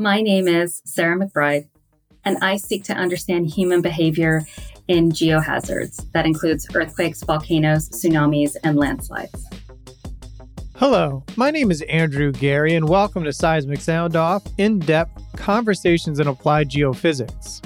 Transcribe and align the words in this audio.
My 0.00 0.22
name 0.22 0.48
is 0.48 0.80
Sarah 0.86 1.14
McBride, 1.14 1.68
and 2.24 2.38
I 2.40 2.56
seek 2.56 2.84
to 2.84 2.94
understand 2.94 3.48
human 3.50 3.82
behavior 3.82 4.46
in 4.88 5.10
geohazards. 5.10 6.10
That 6.12 6.24
includes 6.24 6.66
earthquakes, 6.74 7.22
volcanoes, 7.22 7.90
tsunamis, 7.90 8.56
and 8.64 8.78
landslides. 8.78 9.46
Hello, 10.76 11.22
my 11.36 11.50
name 11.50 11.70
is 11.70 11.82
Andrew 11.82 12.32
Geary, 12.32 12.76
and 12.76 12.88
welcome 12.88 13.24
to 13.24 13.32
Seismic 13.34 13.82
Sound 13.82 14.16
Off 14.16 14.42
in 14.56 14.78
depth 14.78 15.22
conversations 15.36 16.18
in 16.18 16.28
applied 16.28 16.70
geophysics. 16.70 17.62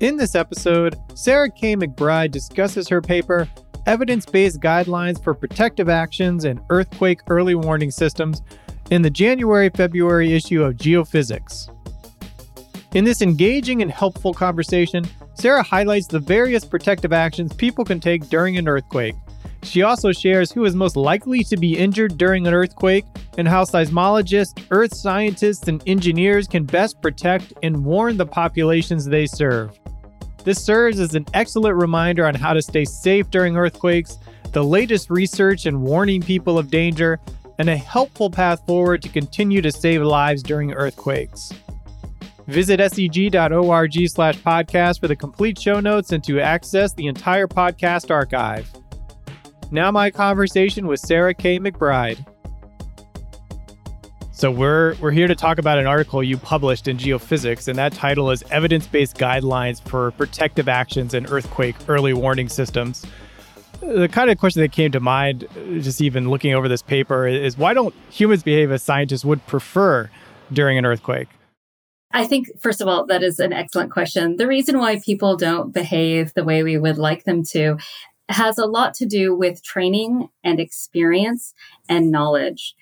In 0.00 0.16
this 0.16 0.34
episode, 0.34 0.96
Sarah 1.14 1.50
K. 1.50 1.76
McBride 1.76 2.30
discusses 2.30 2.88
her 2.88 3.02
paper, 3.02 3.46
Evidence 3.84 4.24
Based 4.24 4.58
Guidelines 4.58 5.22
for 5.22 5.34
Protective 5.34 5.90
Actions 5.90 6.46
in 6.46 6.62
Earthquake 6.70 7.20
Early 7.28 7.54
Warning 7.54 7.90
Systems, 7.90 8.40
in 8.92 9.02
the 9.02 9.10
January 9.10 9.70
February 9.70 10.32
issue 10.32 10.62
of 10.62 10.76
Geophysics. 10.76 11.68
In 12.94 13.04
this 13.04 13.22
engaging 13.22 13.82
and 13.82 13.90
helpful 13.90 14.32
conversation, 14.32 15.04
Sarah 15.34 15.62
highlights 15.62 16.06
the 16.06 16.18
various 16.20 16.64
protective 16.64 17.12
actions 17.12 17.52
people 17.54 17.84
can 17.84 17.98
take 17.98 18.28
during 18.28 18.56
an 18.58 18.68
earthquake 18.68 19.14
she 19.62 19.82
also 19.82 20.12
shares 20.12 20.50
who 20.50 20.64
is 20.64 20.74
most 20.74 20.96
likely 20.96 21.44
to 21.44 21.56
be 21.56 21.78
injured 21.78 22.18
during 22.18 22.46
an 22.46 22.54
earthquake 22.54 23.04
and 23.38 23.46
how 23.46 23.64
seismologists, 23.64 24.64
earth 24.70 24.94
scientists, 24.94 25.68
and 25.68 25.82
engineers 25.86 26.48
can 26.48 26.64
best 26.64 27.00
protect 27.00 27.52
and 27.62 27.84
warn 27.84 28.16
the 28.16 28.26
populations 28.26 29.04
they 29.04 29.26
serve. 29.26 29.78
This 30.44 30.62
serves 30.62 30.98
as 30.98 31.14
an 31.14 31.26
excellent 31.32 31.76
reminder 31.76 32.26
on 32.26 32.34
how 32.34 32.52
to 32.52 32.60
stay 32.60 32.84
safe 32.84 33.30
during 33.30 33.56
earthquakes, 33.56 34.18
the 34.50 34.64
latest 34.64 35.08
research 35.08 35.66
and 35.66 35.80
warning 35.80 36.20
people 36.20 36.58
of 36.58 36.68
danger, 36.68 37.20
and 37.62 37.70
a 37.70 37.76
helpful 37.76 38.28
path 38.28 38.60
forward 38.66 39.00
to 39.00 39.08
continue 39.08 39.62
to 39.62 39.70
save 39.70 40.02
lives 40.02 40.42
during 40.42 40.72
earthquakes. 40.72 41.52
Visit 42.48 42.80
seg.org 42.80 44.08
slash 44.08 44.36
podcast 44.38 44.98
for 44.98 45.06
the 45.06 45.14
complete 45.14 45.56
show 45.56 45.78
notes 45.78 46.10
and 46.10 46.24
to 46.24 46.40
access 46.40 46.92
the 46.92 47.06
entire 47.06 47.46
podcast 47.46 48.10
archive. 48.10 48.68
Now, 49.70 49.92
my 49.92 50.10
conversation 50.10 50.88
with 50.88 50.98
Sarah 50.98 51.34
K. 51.34 51.60
McBride. 51.60 52.26
So 54.32 54.50
we're 54.50 54.96
we're 54.96 55.12
here 55.12 55.28
to 55.28 55.36
talk 55.36 55.58
about 55.58 55.78
an 55.78 55.86
article 55.86 56.20
you 56.20 56.38
published 56.38 56.88
in 56.88 56.96
Geophysics, 56.96 57.68
and 57.68 57.78
that 57.78 57.92
title 57.92 58.32
is 58.32 58.42
"Evidence-Based 58.50 59.16
Guidelines 59.16 59.80
for 59.88 60.10
Protective 60.10 60.68
Actions 60.68 61.14
in 61.14 61.26
Earthquake 61.26 61.76
Early 61.86 62.12
Warning 62.12 62.48
Systems." 62.48 63.06
The 63.82 64.08
kind 64.08 64.30
of 64.30 64.38
question 64.38 64.62
that 64.62 64.70
came 64.70 64.92
to 64.92 65.00
mind, 65.00 65.44
uh, 65.44 65.80
just 65.80 66.00
even 66.00 66.30
looking 66.30 66.54
over 66.54 66.68
this 66.68 66.82
paper, 66.82 67.26
is 67.26 67.58
why 67.58 67.74
don't 67.74 67.94
humans 68.10 68.44
behave 68.44 68.70
as 68.70 68.82
scientists 68.82 69.24
would 69.24 69.44
prefer 69.48 70.08
during 70.52 70.78
an 70.78 70.86
earthquake? 70.86 71.28
I 72.12 72.24
think, 72.26 72.48
first 72.60 72.80
of 72.80 72.86
all, 72.86 73.06
that 73.06 73.22
is 73.24 73.40
an 73.40 73.52
excellent 73.52 73.90
question. 73.90 74.36
The 74.36 74.46
reason 74.46 74.78
why 74.78 75.00
people 75.00 75.36
don't 75.36 75.72
behave 75.72 76.32
the 76.34 76.44
way 76.44 76.62
we 76.62 76.78
would 76.78 76.96
like 76.96 77.24
them 77.24 77.42
to 77.46 77.78
has 78.28 78.56
a 78.56 78.66
lot 78.66 78.94
to 78.94 79.06
do 79.06 79.34
with 79.34 79.64
training 79.64 80.28
and 80.44 80.60
experience 80.60 81.52
and 81.88 82.10
knowledge. 82.10 82.76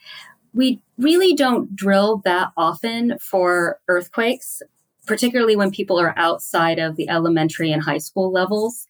We 0.52 0.82
really 0.98 1.34
don't 1.34 1.74
drill 1.74 2.20
that 2.24 2.50
often 2.56 3.18
for 3.20 3.78
earthquakes 3.88 4.62
particularly 5.10 5.56
when 5.56 5.72
people 5.72 5.98
are 5.98 6.16
outside 6.16 6.78
of 6.78 6.94
the 6.94 7.08
elementary 7.08 7.72
and 7.72 7.82
high 7.82 7.98
school 7.98 8.30
levels. 8.30 8.86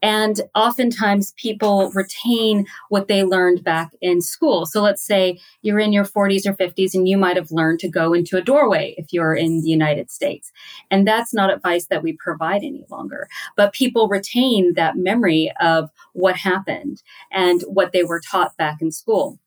And 0.00 0.40
oftentimes 0.54 1.34
people 1.36 1.90
retain 1.90 2.64
what 2.88 3.06
they 3.06 3.22
learned 3.22 3.62
back 3.64 3.94
in 4.00 4.22
school. 4.22 4.64
So 4.64 4.80
let's 4.80 5.02
say 5.02 5.38
you're 5.60 5.78
in 5.78 5.92
your 5.92 6.06
40s 6.06 6.46
or 6.46 6.54
50s 6.54 6.94
and 6.94 7.06
you 7.06 7.18
might 7.18 7.36
have 7.36 7.50
learned 7.50 7.80
to 7.80 7.88
go 7.88 8.14
into 8.14 8.38
a 8.38 8.40
doorway 8.40 8.94
if 8.96 9.12
you're 9.12 9.34
in 9.34 9.60
the 9.60 9.68
United 9.68 10.10
States. 10.10 10.50
And 10.90 11.06
that's 11.06 11.34
not 11.34 11.52
advice 11.52 11.84
that 11.88 12.02
we 12.02 12.14
provide 12.14 12.62
any 12.64 12.86
longer. 12.88 13.28
But 13.54 13.74
people 13.74 14.08
retain 14.08 14.72
that 14.72 14.96
memory 14.96 15.52
of 15.60 15.90
what 16.14 16.36
happened 16.36 17.02
and 17.30 17.60
what 17.66 17.92
they 17.92 18.04
were 18.04 18.20
taught 18.20 18.56
back 18.56 18.80
in 18.80 18.90
school. 18.90 19.38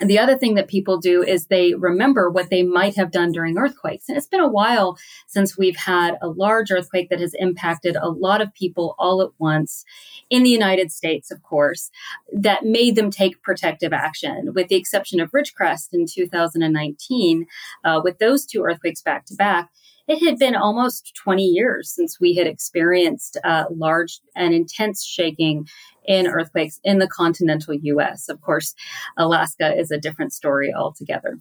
And 0.00 0.10
the 0.10 0.18
other 0.18 0.36
thing 0.36 0.54
that 0.54 0.68
people 0.68 0.98
do 0.98 1.22
is 1.22 1.46
they 1.46 1.74
remember 1.74 2.30
what 2.30 2.50
they 2.50 2.62
might 2.62 2.96
have 2.96 3.10
done 3.10 3.32
during 3.32 3.56
earthquakes. 3.58 4.08
And 4.08 4.16
it's 4.16 4.26
been 4.26 4.40
a 4.40 4.48
while 4.48 4.98
since 5.26 5.56
we've 5.56 5.76
had 5.76 6.18
a 6.20 6.28
large 6.28 6.70
earthquake 6.70 7.08
that 7.10 7.20
has 7.20 7.34
impacted 7.34 7.96
a 7.96 8.08
lot 8.08 8.40
of 8.40 8.52
people 8.54 8.94
all 8.98 9.22
at 9.22 9.30
once 9.38 9.84
in 10.28 10.42
the 10.42 10.50
United 10.50 10.92
States, 10.92 11.30
of 11.30 11.42
course, 11.42 11.90
that 12.32 12.64
made 12.64 12.96
them 12.96 13.10
take 13.10 13.42
protective 13.42 13.92
action, 13.92 14.52
with 14.54 14.68
the 14.68 14.76
exception 14.76 15.20
of 15.20 15.30
Ridgecrest 15.30 15.88
in 15.92 16.06
2019. 16.06 17.46
Uh, 17.84 18.00
with 18.02 18.18
those 18.18 18.44
two 18.44 18.62
earthquakes 18.62 19.02
back 19.02 19.24
to 19.26 19.34
back, 19.34 19.70
it 20.08 20.24
had 20.24 20.38
been 20.38 20.54
almost 20.54 21.14
20 21.16 21.42
years 21.42 21.90
since 21.90 22.20
we 22.20 22.34
had 22.34 22.46
experienced 22.46 23.36
uh, 23.44 23.64
large 23.70 24.20
and 24.34 24.54
intense 24.54 25.04
shaking 25.04 25.68
in 26.06 26.26
earthquakes 26.26 26.80
in 26.84 26.98
the 26.98 27.08
continental 27.08 27.74
US. 27.74 28.28
Of 28.28 28.40
course, 28.40 28.74
Alaska 29.16 29.76
is 29.76 29.90
a 29.90 29.98
different 29.98 30.32
story 30.32 30.72
altogether. 30.72 31.38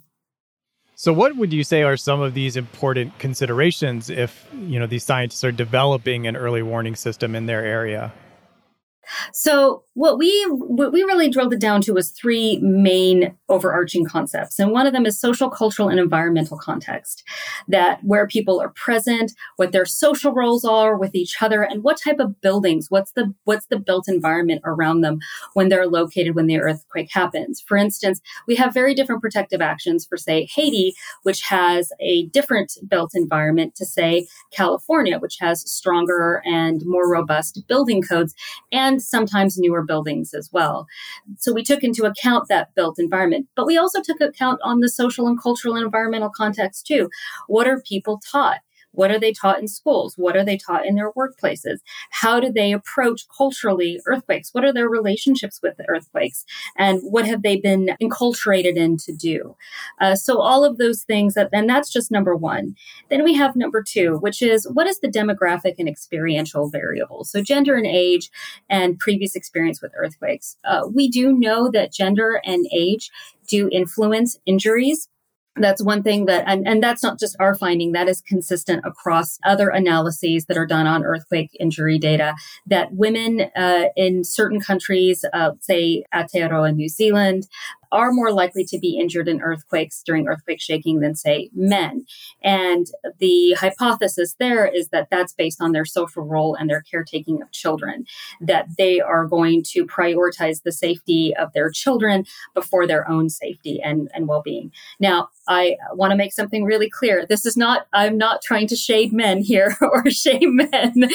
So 0.97 1.11
what 1.11 1.35
would 1.35 1.51
you 1.51 1.63
say 1.63 1.83
are 1.83 1.97
some 1.97 2.21
of 2.21 2.33
these 2.33 2.55
important 2.55 3.19
considerations 3.19 4.09
if, 4.09 4.47
you 4.53 4.79
know, 4.79 4.87
these 4.87 5.03
scientists 5.03 5.43
are 5.43 5.51
developing 5.51 6.25
an 6.25 6.37
early 6.37 6.63
warning 6.63 6.95
system 6.95 7.35
in 7.35 7.47
their 7.47 7.63
area? 7.63 8.13
So 9.33 9.83
what 9.95 10.17
we 10.17 10.31
what 10.49 10.91
we 10.91 11.03
really 11.03 11.29
drilled 11.29 11.53
it 11.53 11.59
down 11.59 11.81
to 11.81 11.93
was 11.93 12.11
three 12.11 12.59
main 12.59 13.35
overarching 13.47 14.05
concepts, 14.05 14.59
and 14.59 14.71
one 14.71 14.85
of 14.85 14.93
them 14.93 15.05
is 15.05 15.19
social, 15.19 15.49
cultural, 15.49 15.87
and 15.89 15.99
environmental 15.99 16.57
context. 16.57 17.23
That 17.67 18.03
where 18.03 18.27
people 18.27 18.59
are 18.61 18.69
present, 18.69 19.31
what 19.55 19.71
their 19.71 19.85
social 19.85 20.33
roles 20.33 20.65
are 20.65 20.97
with 20.97 21.15
each 21.15 21.41
other, 21.41 21.63
and 21.63 21.81
what 21.81 21.99
type 22.01 22.19
of 22.19 22.41
buildings, 22.41 22.87
what's 22.89 23.13
the 23.13 23.33
what's 23.45 23.67
the 23.67 23.79
built 23.79 24.07
environment 24.07 24.61
around 24.65 25.01
them 25.01 25.19
when 25.53 25.69
they're 25.69 25.87
located 25.87 26.35
when 26.35 26.47
the 26.47 26.59
earthquake 26.59 27.09
happens. 27.11 27.63
For 27.65 27.77
instance, 27.77 28.21
we 28.47 28.55
have 28.55 28.73
very 28.73 28.93
different 28.93 29.21
protective 29.21 29.61
actions 29.61 30.05
for 30.05 30.17
say 30.17 30.47
Haiti, 30.53 30.93
which 31.23 31.41
has 31.43 31.91
a 32.01 32.25
different 32.27 32.73
built 32.89 33.11
environment 33.13 33.75
to 33.75 33.85
say 33.85 34.27
California, 34.51 35.19
which 35.19 35.37
has 35.39 35.61
stronger 35.71 36.41
and 36.45 36.81
more 36.85 37.09
robust 37.09 37.63
building 37.67 38.01
codes, 38.01 38.33
and 38.73 38.94
sometimes 38.99 39.57
newer 39.57 39.83
buildings 39.83 40.33
as 40.33 40.49
well. 40.51 40.87
So 41.37 41.53
we 41.53 41.63
took 41.63 41.83
into 41.83 42.05
account 42.05 42.47
that 42.49 42.73
built 42.75 42.99
environment, 42.99 43.47
but 43.55 43.65
we 43.65 43.77
also 43.77 44.01
took 44.01 44.21
account 44.21 44.59
on 44.63 44.79
the 44.79 44.89
social 44.89 45.27
and 45.27 45.41
cultural 45.41 45.75
and 45.75 45.85
environmental 45.85 46.29
context 46.29 46.85
too. 46.85 47.09
What 47.47 47.67
are 47.67 47.81
people 47.81 48.21
taught? 48.31 48.59
What 48.95 49.11
are 49.11 49.19
they 49.19 49.31
taught 49.31 49.59
in 49.59 49.67
schools? 49.67 50.15
What 50.17 50.35
are 50.35 50.43
they 50.43 50.57
taught 50.57 50.85
in 50.85 50.95
their 50.95 51.11
workplaces? 51.13 51.79
How 52.11 52.39
do 52.39 52.51
they 52.51 52.71
approach 52.71 53.25
culturally 53.35 53.99
earthquakes? 54.05 54.49
What 54.53 54.65
are 54.65 54.73
their 54.73 54.89
relationships 54.89 55.59
with 55.61 55.77
the 55.77 55.87
earthquakes? 55.89 56.45
And 56.77 57.01
what 57.03 57.25
have 57.25 57.43
they 57.43 57.57
been 57.57 57.95
enculturated 58.01 58.75
in 58.75 58.97
to 58.97 59.13
do? 59.13 59.55
Uh, 59.99 60.15
so 60.15 60.41
all 60.41 60.63
of 60.63 60.77
those 60.77 61.03
things, 61.03 61.33
that, 61.35 61.49
and 61.53 61.69
that's 61.69 61.91
just 61.91 62.11
number 62.11 62.35
one. 62.35 62.75
Then 63.09 63.23
we 63.23 63.33
have 63.35 63.55
number 63.55 63.83
two, 63.83 64.17
which 64.17 64.41
is 64.41 64.67
what 64.71 64.87
is 64.87 64.99
the 64.99 65.07
demographic 65.07 65.75
and 65.79 65.89
experiential 65.89 66.69
variables? 66.69 67.29
So 67.29 67.41
gender 67.41 67.75
and 67.75 67.85
age 67.85 68.29
and 68.69 68.97
previous 68.99 69.35
experience 69.35 69.81
with 69.81 69.93
earthquakes. 69.97 70.57
Uh, 70.63 70.87
we 70.91 71.09
do 71.09 71.33
know 71.33 71.69
that 71.71 71.93
gender 71.93 72.41
and 72.45 72.65
age 72.71 73.11
do 73.47 73.69
influence 73.71 74.39
injuries 74.45 75.07
that's 75.57 75.81
one 75.81 76.03
thing 76.03 76.25
that 76.25 76.43
and, 76.47 76.67
and 76.67 76.83
that's 76.83 77.01
not 77.01 77.19
just 77.19 77.35
our 77.39 77.55
finding 77.55 77.93
that 77.93 78.07
is 78.09 78.21
consistent 78.21 78.83
across 78.85 79.39
other 79.43 79.69
analyses 79.69 80.45
that 80.45 80.57
are 80.57 80.65
done 80.65 80.87
on 80.87 81.03
earthquake 81.03 81.55
injury 81.59 81.97
data 81.97 82.35
that 82.65 82.93
women 82.93 83.49
uh, 83.55 83.85
in 83.95 84.23
certain 84.23 84.59
countries 84.59 85.23
uh, 85.33 85.51
say 85.61 86.03
aotearoa 86.13 86.75
new 86.75 86.89
zealand 86.89 87.47
are 87.91 88.11
more 88.11 88.31
likely 88.31 88.65
to 88.65 88.79
be 88.79 88.97
injured 88.97 89.27
in 89.27 89.41
earthquakes 89.41 90.01
during 90.03 90.27
earthquake 90.27 90.61
shaking 90.61 90.99
than, 90.99 91.15
say, 91.15 91.49
men. 91.53 92.05
And 92.43 92.87
the 93.19 93.53
hypothesis 93.53 94.35
there 94.39 94.65
is 94.65 94.89
that 94.89 95.09
that's 95.09 95.33
based 95.33 95.61
on 95.61 95.71
their 95.71 95.85
social 95.85 96.23
role 96.23 96.55
and 96.55 96.69
their 96.69 96.81
caretaking 96.81 97.41
of 97.41 97.51
children, 97.51 98.05
that 98.41 98.67
they 98.77 99.01
are 99.01 99.25
going 99.25 99.63
to 99.71 99.85
prioritize 99.85 100.63
the 100.63 100.71
safety 100.71 101.35
of 101.35 101.53
their 101.53 101.69
children 101.69 102.25
before 102.53 102.87
their 102.87 103.09
own 103.09 103.29
safety 103.29 103.81
and, 103.81 104.09
and 104.13 104.27
well 104.27 104.41
being. 104.41 104.71
Now, 104.99 105.29
I 105.47 105.77
want 105.93 106.11
to 106.11 106.17
make 106.17 106.33
something 106.33 106.63
really 106.63 106.89
clear. 106.89 107.25
This 107.25 107.45
is 107.45 107.55
not, 107.55 107.87
I'm 107.93 108.17
not 108.17 108.41
trying 108.41 108.67
to 108.67 108.75
shade 108.75 109.13
men 109.13 109.43
here 109.43 109.77
or 109.81 110.09
shame 110.09 110.55
men 110.55 110.93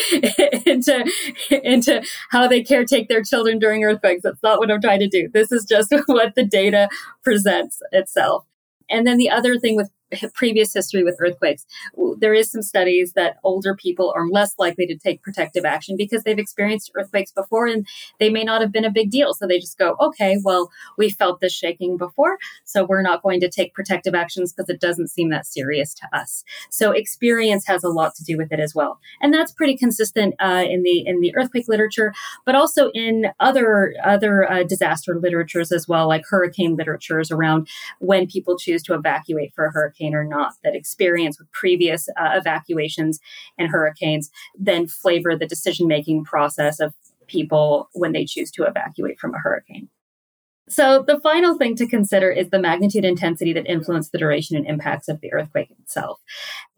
into, 0.66 1.10
into 1.50 2.02
how 2.30 2.46
they 2.46 2.62
caretake 2.62 3.08
their 3.08 3.22
children 3.22 3.58
during 3.58 3.84
earthquakes. 3.84 4.22
That's 4.22 4.42
not 4.42 4.58
what 4.58 4.70
I'm 4.70 4.80
trying 4.80 5.00
to 5.00 5.08
do. 5.08 5.28
This 5.28 5.50
is 5.50 5.64
just 5.64 5.92
what 6.06 6.34
the 6.34 6.44
data 6.44 6.59
data 6.60 6.88
presents 7.22 7.80
itself. 7.92 8.44
And 8.88 9.06
then 9.06 9.18
the 9.18 9.30
other 9.30 9.58
thing 9.58 9.76
with 9.76 9.90
previous 10.34 10.72
history 10.72 11.04
with 11.04 11.16
earthquakes, 11.20 11.66
there 12.18 12.34
is 12.34 12.50
some 12.50 12.62
studies 12.62 13.12
that 13.14 13.36
older 13.44 13.74
people 13.74 14.12
are 14.16 14.28
less 14.28 14.54
likely 14.58 14.86
to 14.86 14.96
take 14.96 15.22
protective 15.22 15.64
action 15.64 15.96
because 15.96 16.22
they've 16.22 16.38
experienced 16.38 16.90
earthquakes 16.96 17.32
before 17.32 17.66
and 17.66 17.86
they 18.18 18.30
may 18.30 18.44
not 18.44 18.60
have 18.60 18.72
been 18.72 18.84
a 18.84 18.90
big 18.90 19.10
deal. 19.10 19.34
So 19.34 19.46
they 19.46 19.58
just 19.58 19.78
go, 19.78 19.96
okay, 20.00 20.38
well, 20.42 20.70
we 20.98 21.10
felt 21.10 21.40
this 21.40 21.52
shaking 21.52 21.96
before, 21.96 22.38
so 22.64 22.84
we're 22.84 23.02
not 23.02 23.22
going 23.22 23.40
to 23.40 23.48
take 23.48 23.74
protective 23.74 24.14
actions 24.14 24.52
because 24.52 24.68
it 24.68 24.80
doesn't 24.80 25.08
seem 25.08 25.30
that 25.30 25.46
serious 25.46 25.94
to 25.94 26.08
us. 26.12 26.44
So 26.70 26.92
experience 26.92 27.66
has 27.66 27.84
a 27.84 27.88
lot 27.88 28.14
to 28.16 28.24
do 28.24 28.36
with 28.36 28.52
it 28.52 28.60
as 28.60 28.74
well, 28.74 28.98
and 29.20 29.32
that's 29.32 29.52
pretty 29.52 29.76
consistent 29.76 30.34
uh, 30.40 30.64
in 30.68 30.82
the 30.82 31.06
in 31.06 31.20
the 31.20 31.34
earthquake 31.36 31.68
literature, 31.68 32.12
but 32.44 32.54
also 32.54 32.90
in 32.92 33.26
other 33.40 33.94
other 34.04 34.50
uh, 34.50 34.62
disaster 34.62 35.18
literatures 35.18 35.72
as 35.72 35.88
well, 35.88 36.08
like 36.08 36.24
hurricane 36.28 36.76
literatures 36.76 37.30
around 37.30 37.68
when 37.98 38.26
people 38.26 38.58
choose 38.58 38.82
to 38.84 38.94
evacuate 38.94 39.54
for 39.54 39.66
a 39.66 39.72
hurricane 39.72 39.99
or 40.14 40.24
not. 40.24 40.54
That 40.64 40.74
experience 40.74 41.38
with 41.38 41.50
previous 41.52 42.08
uh, 42.10 42.30
evacuations 42.34 43.18
and 43.58 43.70
hurricanes 43.70 44.30
then 44.58 44.86
flavor 44.86 45.36
the 45.36 45.46
decision 45.46 45.86
making 45.86 46.24
process 46.24 46.80
of 46.80 46.94
people 47.26 47.88
when 47.92 48.12
they 48.12 48.24
choose 48.24 48.50
to 48.52 48.64
evacuate 48.64 49.18
from 49.18 49.34
a 49.34 49.38
hurricane. 49.38 49.88
So 50.68 51.02
the 51.04 51.18
final 51.20 51.58
thing 51.58 51.74
to 51.76 51.86
consider 51.86 52.30
is 52.30 52.50
the 52.50 52.60
magnitude 52.60 53.04
intensity 53.04 53.52
that 53.54 53.66
influence 53.66 54.10
the 54.10 54.18
duration 54.18 54.56
and 54.56 54.66
impacts 54.66 55.08
of 55.08 55.20
the 55.20 55.32
earthquake 55.32 55.70
itself. 55.72 56.20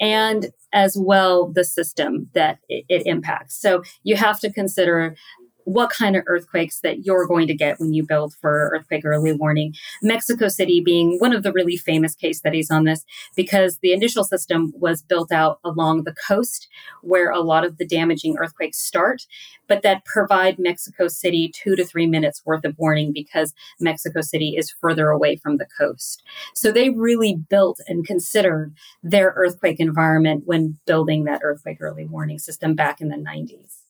And 0.01 0.51
as 0.73 0.97
well, 0.99 1.49
the 1.49 1.65
system 1.65 2.31
that 2.33 2.59
it 2.69 3.07
impacts. 3.07 3.61
So 3.61 3.83
you 4.03 4.17
have 4.17 4.41
to 4.41 4.53
consider 4.53 5.15
what 5.65 5.91
kind 5.91 6.17
of 6.17 6.25
earthquakes 6.27 6.81
that 6.81 7.05
you're 7.05 7.27
going 7.27 7.47
to 7.47 7.55
get 7.55 7.79
when 7.79 7.93
you 7.93 8.05
build 8.05 8.35
for 8.41 8.71
earthquake 8.75 9.05
early 9.05 9.33
warning. 9.33 9.75
Mexico 10.03 10.49
City 10.49 10.81
being 10.81 11.19
one 11.19 11.33
of 11.33 11.43
the 11.43 11.53
really 11.53 11.77
famous 11.77 12.15
case 12.15 12.39
studies 12.39 12.71
on 12.71 12.85
this 12.85 13.05
because 13.37 13.79
the 13.79 13.93
initial 13.93 14.25
system 14.25 14.73
was 14.77 15.03
built 15.03 15.33
out 15.33 15.59
along 15.65 16.05
the 16.05 16.15
coast 16.27 16.69
where 17.03 17.31
a 17.31 17.41
lot 17.41 17.65
of 17.65 17.79
the 17.79 17.87
damaging 17.87 18.37
earthquakes 18.39 18.79
start, 18.79 19.27
but 19.69 19.83
that 19.83 20.05
provide 20.05 20.59
Mexico 20.59 21.09
City 21.09 21.53
two 21.55 21.77
to 21.77 21.85
three 21.85 22.07
minutes 22.07 22.43
worth 22.45 22.65
of 22.65 22.79
warning 22.79 23.13
because 23.13 23.55
Mexico 23.81 24.21
City 24.21 24.57
is 24.57 24.75
further 24.81 25.09
away 25.09 25.37
from 25.37 25.57
the 25.57 25.67
coast. 25.79 26.23
So 26.55 26.73
they 26.73 26.91
really 26.91 27.35
built 27.35 27.81
and 27.87 28.07
considered 28.07 28.75
their 29.03 29.33
earthquake 29.37 29.81
environment 29.81 30.43
when 30.47 30.79
building 30.87 31.25
that 31.25 31.41
earthquake 31.43 31.79
early 31.81 32.07
warning 32.07 32.39
system 32.39 32.75
back 32.75 33.01
in 33.01 33.09
the 33.09 33.17
90s 33.17 33.82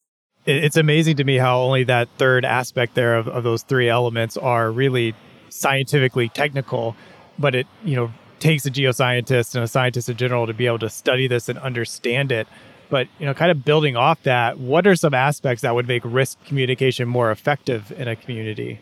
it's 0.45 0.77
amazing 0.77 1.17
to 1.17 1.25
me 1.25 1.37
how 1.37 1.61
only 1.61 1.85
that 1.85 2.09
third 2.19 2.45
aspect 2.45 2.95
there 2.95 3.17
of, 3.17 3.29
of 3.29 3.45
those 3.45 3.63
three 3.63 3.89
elements 3.89 4.37
are 4.37 4.71
really 4.71 5.15
scientifically 5.51 6.29
technical, 6.29 6.97
but 7.39 7.55
it, 7.55 7.67
you 7.85 7.95
know, 7.95 8.13
takes 8.41 8.67
a 8.67 8.71
geoscientist 8.71 9.55
and 9.55 9.63
a 9.63 9.69
scientist 9.69 10.09
in 10.09 10.17
general 10.17 10.47
to 10.47 10.55
be 10.55 10.67
able 10.67 10.81
to 10.81 10.91
study 10.91 11.29
this 11.29 11.49
and 11.49 11.59
understand 11.61 12.33
it. 12.33 12.49
But, 12.91 13.09
you 13.19 13.25
know, 13.25 13.35
kind 13.35 13.51
of 13.51 13.65
building 13.65 13.97
off 13.97 14.23
that, 14.25 14.59
what 14.59 14.87
are 14.87 14.97
some 14.97 15.15
aspects 15.15 15.63
that 15.63 15.75
would 15.75 15.87
make 15.89 16.03
risk 16.05 16.45
communication 16.45 17.09
more 17.09 17.31
effective 17.31 17.93
in 17.93 18.09
a 18.09 18.17
community? 18.17 18.81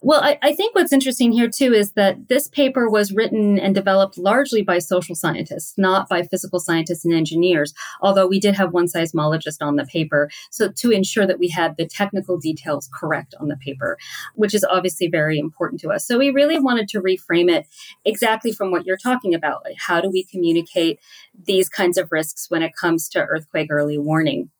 Well, 0.00 0.22
I, 0.22 0.38
I, 0.42 0.54
think 0.54 0.74
what's 0.74 0.92
interesting 0.92 1.32
here 1.32 1.48
too 1.48 1.72
is 1.72 1.92
that 1.92 2.28
this 2.28 2.48
paper 2.48 2.88
was 2.88 3.12
written 3.12 3.58
and 3.58 3.74
developed 3.74 4.18
largely 4.18 4.62
by 4.62 4.78
social 4.78 5.14
scientists, 5.14 5.74
not 5.76 6.08
by 6.08 6.22
physical 6.22 6.60
scientists 6.60 7.04
and 7.04 7.14
engineers, 7.14 7.74
although 8.00 8.26
we 8.26 8.40
did 8.40 8.54
have 8.54 8.72
one 8.72 8.86
seismologist 8.86 9.58
on 9.60 9.76
the 9.76 9.84
paper. 9.84 10.30
So 10.50 10.70
to 10.70 10.90
ensure 10.90 11.26
that 11.26 11.38
we 11.38 11.48
had 11.48 11.76
the 11.76 11.86
technical 11.86 12.38
details 12.38 12.88
correct 12.92 13.34
on 13.40 13.48
the 13.48 13.56
paper, 13.56 13.98
which 14.34 14.54
is 14.54 14.64
obviously 14.64 15.08
very 15.08 15.38
important 15.38 15.80
to 15.82 15.90
us. 15.90 16.06
So 16.06 16.18
we 16.18 16.30
really 16.30 16.58
wanted 16.58 16.88
to 16.88 17.00
reframe 17.00 17.50
it 17.50 17.66
exactly 18.04 18.52
from 18.52 18.70
what 18.70 18.86
you're 18.86 18.96
talking 18.96 19.34
about. 19.34 19.64
Like 19.64 19.76
how 19.78 20.00
do 20.00 20.10
we 20.10 20.24
communicate 20.24 21.00
these 21.44 21.68
kinds 21.68 21.98
of 21.98 22.12
risks 22.12 22.50
when 22.50 22.62
it 22.62 22.72
comes 22.74 23.08
to 23.10 23.24
earthquake 23.24 23.68
early 23.70 23.98
warning? 23.98 24.50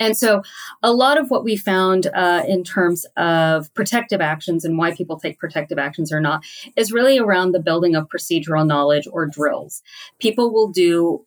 And 0.00 0.16
so, 0.16 0.42
a 0.82 0.92
lot 0.92 1.18
of 1.18 1.30
what 1.30 1.44
we 1.44 1.56
found 1.56 2.06
uh, 2.14 2.42
in 2.48 2.64
terms 2.64 3.06
of 3.16 3.72
protective 3.74 4.20
actions 4.20 4.64
and 4.64 4.78
why 4.78 4.94
people 4.94 5.20
take 5.20 5.38
protective 5.38 5.78
actions 5.78 6.10
or 6.12 6.20
not 6.20 6.42
is 6.74 6.90
really 6.90 7.18
around 7.18 7.52
the 7.52 7.60
building 7.60 7.94
of 7.94 8.08
procedural 8.08 8.66
knowledge 8.66 9.06
or 9.12 9.26
drills. 9.26 9.82
People 10.18 10.52
will 10.52 10.68
do 10.68 11.24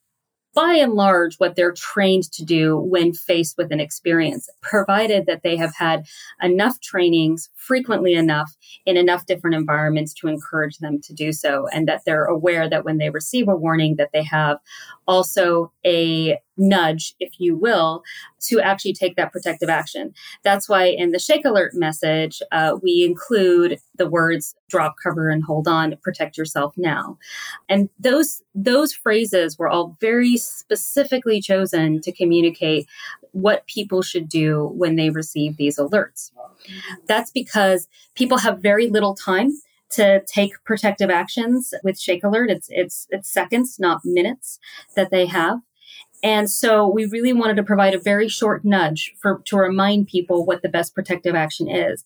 by 0.53 0.73
and 0.73 0.93
large 0.93 1.35
what 1.37 1.55
they're 1.55 1.73
trained 1.73 2.31
to 2.31 2.45
do 2.45 2.77
when 2.77 3.11
faced 3.11 3.57
with 3.57 3.71
an 3.71 3.79
experience, 3.79 4.49
provided 4.61 5.25
that 5.25 5.41
they 5.43 5.57
have 5.57 5.73
had 5.75 6.05
enough 6.41 6.79
trainings 6.79 7.49
frequently 7.55 8.13
enough 8.13 8.55
in 8.85 8.95
enough 8.95 9.25
different 9.25 9.55
environments 9.55 10.13
to 10.13 10.27
encourage 10.27 10.77
them 10.77 11.01
to 11.01 11.13
do 11.13 11.33
so 11.33 11.67
and 11.73 11.87
that 11.87 12.01
they're 12.05 12.25
aware 12.25 12.69
that 12.69 12.85
when 12.85 12.97
they 12.97 13.09
receive 13.09 13.47
a 13.47 13.55
warning 13.55 13.95
that 13.95 14.11
they 14.13 14.23
have 14.23 14.57
also 15.07 15.71
a 15.85 16.37
nudge, 16.57 17.15
if 17.19 17.39
you 17.39 17.55
will, 17.55 18.03
to 18.41 18.59
actually 18.59 18.93
take 18.93 19.15
that 19.15 19.31
protective 19.31 19.69
action. 19.69 20.13
That's 20.43 20.67
why 20.69 20.85
in 20.85 21.11
the 21.11 21.19
shake 21.19 21.45
alert 21.45 21.73
message, 21.73 22.41
uh, 22.51 22.77
we 22.81 23.03
include 23.03 23.79
the 23.97 24.09
words 24.09 24.55
drop, 24.69 24.95
cover, 25.01 25.29
and 25.29 25.43
hold 25.43 25.67
on, 25.67 25.95
protect 26.03 26.37
yourself 26.37 26.73
now. 26.77 27.17
And 27.69 27.89
those, 27.99 28.41
those 28.55 28.93
phrases 28.93 29.57
were 29.57 29.69
all 29.69 29.97
very 29.99 30.37
specifically 30.37 31.41
chosen 31.41 32.01
to 32.01 32.11
communicate 32.11 32.87
what 33.31 33.65
people 33.67 34.01
should 34.01 34.29
do 34.29 34.71
when 34.75 34.95
they 34.95 35.09
receive 35.09 35.57
these 35.57 35.77
alerts. 35.77 36.31
That's 37.07 37.31
because 37.31 37.87
people 38.15 38.37
have 38.39 38.59
very 38.59 38.89
little 38.89 39.15
time 39.15 39.51
to 39.91 40.23
take 40.25 40.63
protective 40.63 41.09
actions 41.09 41.73
with 41.83 41.99
Shake 41.99 42.23
Alert. 42.23 42.49
It's 42.49 42.67
it's 42.69 43.07
it's 43.09 43.29
seconds, 43.29 43.79
not 43.79 44.01
minutes, 44.03 44.59
that 44.95 45.11
they 45.11 45.25
have. 45.27 45.59
And 46.23 46.49
so 46.49 46.87
we 46.87 47.05
really 47.05 47.33
wanted 47.33 47.57
to 47.57 47.63
provide 47.63 47.93
a 47.93 47.99
very 47.99 48.29
short 48.29 48.63
nudge 48.65 49.13
for 49.21 49.41
to 49.45 49.57
remind 49.57 50.07
people 50.07 50.45
what 50.45 50.61
the 50.61 50.69
best 50.69 50.95
protective 50.95 51.35
action 51.35 51.69
is 51.69 52.03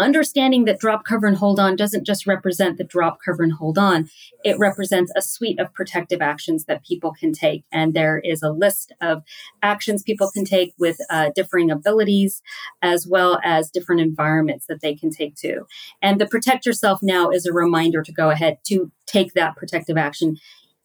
understanding 0.00 0.64
that 0.64 0.78
drop, 0.78 1.04
cover, 1.04 1.26
and 1.26 1.36
hold 1.36 1.60
on 1.60 1.76
doesn't 1.76 2.06
just 2.06 2.26
represent 2.26 2.78
the 2.78 2.84
drop, 2.84 3.18
cover, 3.24 3.42
and 3.42 3.52
hold 3.52 3.78
on. 3.78 4.08
It 4.42 4.58
represents 4.58 5.12
a 5.14 5.22
suite 5.22 5.60
of 5.60 5.72
protective 5.74 6.22
actions 6.22 6.64
that 6.64 6.84
people 6.84 7.12
can 7.12 7.32
take. 7.32 7.64
And 7.70 7.94
there 7.94 8.18
is 8.18 8.42
a 8.42 8.50
list 8.50 8.92
of 9.00 9.22
actions 9.62 10.02
people 10.02 10.30
can 10.32 10.44
take 10.44 10.72
with 10.78 10.98
uh, 11.10 11.30
differing 11.34 11.70
abilities, 11.70 12.42
as 12.82 13.06
well 13.06 13.38
as 13.44 13.70
different 13.70 14.00
environments 14.00 14.66
that 14.66 14.80
they 14.80 14.94
can 14.94 15.10
take 15.10 15.36
to. 15.36 15.66
And 16.02 16.20
the 16.20 16.26
protect 16.26 16.66
yourself 16.66 17.00
now 17.02 17.30
is 17.30 17.46
a 17.46 17.52
reminder 17.52 18.02
to 18.02 18.12
go 18.12 18.30
ahead 18.30 18.58
to 18.68 18.90
take 19.06 19.34
that 19.34 19.56
protective 19.56 19.98
action 19.98 20.38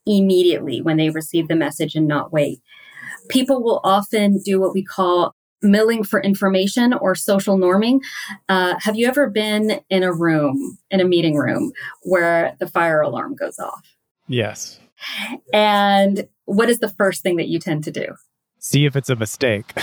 immediately 0.06 0.82
when 0.82 0.98
they 0.98 1.10
receive 1.10 1.48
the 1.48 1.56
message 1.56 1.96
and 1.96 2.08
not 2.08 2.32
wait. 2.32 2.60
People 3.30 3.64
will 3.64 3.82
often 3.84 4.40
do 4.44 4.60
what 4.60 4.74
we 4.74 4.84
call 4.84 5.34
milling 5.62 6.04
for 6.04 6.22
information 6.22 6.94
or 6.94 7.16
social 7.16 7.58
norming. 7.58 8.00
Uh, 8.48 8.76
have 8.80 8.96
you 8.96 9.08
ever 9.08 9.30
been 9.30 9.80
in 9.90 10.04
a 10.04 10.14
room, 10.14 10.78
in 10.92 11.00
a 11.00 11.06
meeting 11.06 11.36
room, 11.36 11.72
where 12.04 12.56
the 12.60 12.68
fire 12.68 13.02
alarm 13.02 13.36
goes 13.36 13.58
off? 13.58 13.96
Yes. 14.28 14.80
And 15.54 16.28
what 16.46 16.70
is 16.70 16.80
the 16.80 16.90
first 16.90 17.24
thing 17.24 17.38
that 17.38 17.48
you 17.48 17.60
tend 17.60 17.84
to 17.86 17.92
do? 17.92 18.16
See 18.60 18.86
if 18.86 18.96
it's 18.96 19.10
a 19.10 19.16
mistake. 19.16 19.74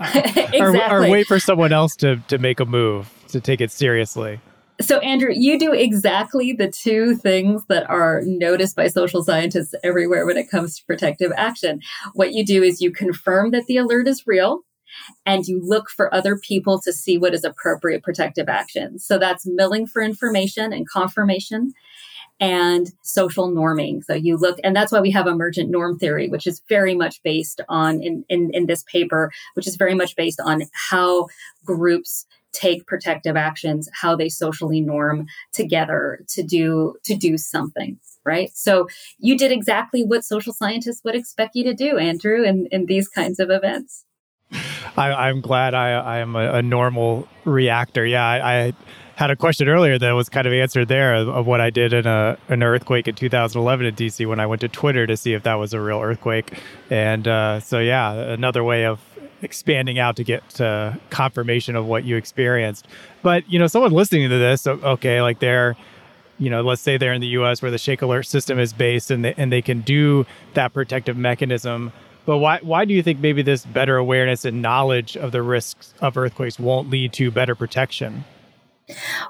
exactly. 0.00 0.60
or, 0.60 0.90
or 0.90 1.10
wait 1.10 1.26
for 1.26 1.38
someone 1.38 1.72
else 1.72 1.96
to, 1.96 2.16
to 2.28 2.38
make 2.38 2.60
a 2.60 2.64
move 2.64 3.12
to 3.28 3.40
take 3.40 3.60
it 3.60 3.70
seriously. 3.70 4.40
So, 4.80 4.98
Andrew, 5.00 5.30
you 5.34 5.58
do 5.58 5.72
exactly 5.72 6.52
the 6.52 6.70
two 6.70 7.14
things 7.16 7.64
that 7.68 7.88
are 7.90 8.22
noticed 8.24 8.76
by 8.76 8.88
social 8.88 9.22
scientists 9.22 9.74
everywhere 9.84 10.24
when 10.24 10.38
it 10.38 10.50
comes 10.50 10.78
to 10.78 10.86
protective 10.86 11.32
action. 11.36 11.80
What 12.14 12.32
you 12.32 12.44
do 12.44 12.62
is 12.62 12.80
you 12.80 12.90
confirm 12.90 13.50
that 13.50 13.66
the 13.66 13.76
alert 13.76 14.08
is 14.08 14.26
real 14.26 14.62
and 15.26 15.46
you 15.46 15.60
look 15.62 15.90
for 15.90 16.12
other 16.14 16.36
people 16.36 16.80
to 16.80 16.92
see 16.92 17.18
what 17.18 17.34
is 17.34 17.44
appropriate 17.44 18.02
protective 18.02 18.48
action. 18.48 18.98
So 18.98 19.18
that's 19.18 19.46
milling 19.46 19.86
for 19.86 20.02
information 20.02 20.72
and 20.72 20.88
confirmation 20.88 21.72
and 22.40 22.90
social 23.02 23.50
norming. 23.50 24.02
So 24.02 24.14
you 24.14 24.38
look, 24.38 24.58
and 24.64 24.74
that's 24.74 24.90
why 24.90 25.00
we 25.00 25.10
have 25.10 25.26
emergent 25.26 25.70
norm 25.70 25.98
theory, 25.98 26.28
which 26.28 26.46
is 26.46 26.62
very 26.70 26.94
much 26.94 27.22
based 27.22 27.60
on 27.68 28.02
in, 28.02 28.24
in, 28.30 28.50
in 28.54 28.66
this 28.66 28.82
paper, 28.84 29.30
which 29.54 29.66
is 29.66 29.76
very 29.76 29.94
much 29.94 30.16
based 30.16 30.40
on 30.40 30.62
how 30.72 31.26
groups 31.66 32.24
take 32.52 32.86
protective 32.86 33.36
actions, 33.36 33.88
how 33.92 34.16
they 34.16 34.28
socially 34.28 34.80
norm 34.80 35.26
together 35.52 36.24
to 36.28 36.42
do 36.42 36.96
to 37.04 37.14
do 37.14 37.36
something 37.36 37.98
right? 38.24 38.50
So 38.54 38.86
you 39.18 39.36
did 39.36 39.50
exactly 39.50 40.04
what 40.04 40.24
social 40.24 40.52
scientists 40.52 41.00
would 41.04 41.14
expect 41.14 41.56
you 41.56 41.64
to 41.64 41.74
do, 41.74 41.96
Andrew, 41.96 42.44
in, 42.44 42.68
in 42.70 42.84
these 42.84 43.08
kinds 43.08 43.40
of 43.40 43.50
events. 43.50 44.04
I, 44.96 45.30
am 45.30 45.40
glad 45.40 45.74
I, 45.74 45.92
I 45.92 46.18
am 46.18 46.34
a, 46.34 46.54
a, 46.54 46.62
normal 46.62 47.28
reactor. 47.44 48.04
Yeah, 48.04 48.26
I, 48.26 48.66
I, 48.66 48.72
had 49.14 49.30
a 49.30 49.36
question 49.36 49.68
earlier 49.68 49.98
that 49.98 50.12
was 50.12 50.30
kind 50.30 50.46
of 50.46 50.52
answered 50.54 50.88
there 50.88 51.14
of, 51.14 51.28
of, 51.28 51.46
what 51.46 51.60
I 51.60 51.68
did 51.68 51.92
in 51.92 52.06
a 52.06 52.38
an 52.48 52.62
earthquake 52.62 53.06
in 53.06 53.14
2011 53.14 53.84
in 53.84 53.94
DC 53.94 54.26
when 54.26 54.40
I 54.40 54.46
went 54.46 54.62
to 54.62 54.68
Twitter 54.68 55.06
to 55.06 55.14
see 55.14 55.34
if 55.34 55.42
that 55.42 55.56
was 55.56 55.74
a 55.74 55.80
real 55.80 56.00
earthquake. 56.00 56.58
And 56.88 57.28
uh, 57.28 57.60
so, 57.60 57.80
yeah, 57.80 58.12
another 58.12 58.64
way 58.64 58.86
of 58.86 58.98
expanding 59.42 59.98
out 59.98 60.16
to 60.16 60.24
get 60.24 60.42
confirmation 61.10 61.76
of 61.76 61.86
what 61.86 62.04
you 62.04 62.16
experienced. 62.16 62.86
But 63.22 63.50
you 63.50 63.58
know, 63.58 63.66
someone 63.66 63.92
listening 63.92 64.28
to 64.28 64.38
this, 64.38 64.66
okay, 64.66 65.22
like 65.22 65.38
they're 65.40 65.76
you 66.40 66.48
know, 66.48 66.62
let's 66.62 66.80
say 66.80 66.96
they're 66.96 67.12
in 67.12 67.20
the 67.20 67.26
US 67.28 67.60
where 67.60 67.70
the 67.70 67.78
shake 67.78 68.00
alert 68.00 68.22
system 68.22 68.58
is 68.58 68.72
based 68.72 69.10
and 69.10 69.24
they, 69.24 69.34
and 69.36 69.52
they 69.52 69.60
can 69.60 69.82
do 69.82 70.24
that 70.54 70.72
protective 70.72 71.16
mechanism. 71.16 71.92
But 72.24 72.38
why, 72.38 72.60
why 72.62 72.86
do 72.86 72.94
you 72.94 73.02
think 73.02 73.20
maybe 73.20 73.42
this 73.42 73.66
better 73.66 73.98
awareness 73.98 74.46
and 74.46 74.62
knowledge 74.62 75.16
of 75.16 75.32
the 75.32 75.42
risks 75.42 75.92
of 76.00 76.16
earthquakes 76.16 76.58
won't 76.58 76.88
lead 76.88 77.12
to 77.14 77.30
better 77.30 77.54
protection? 77.54 78.24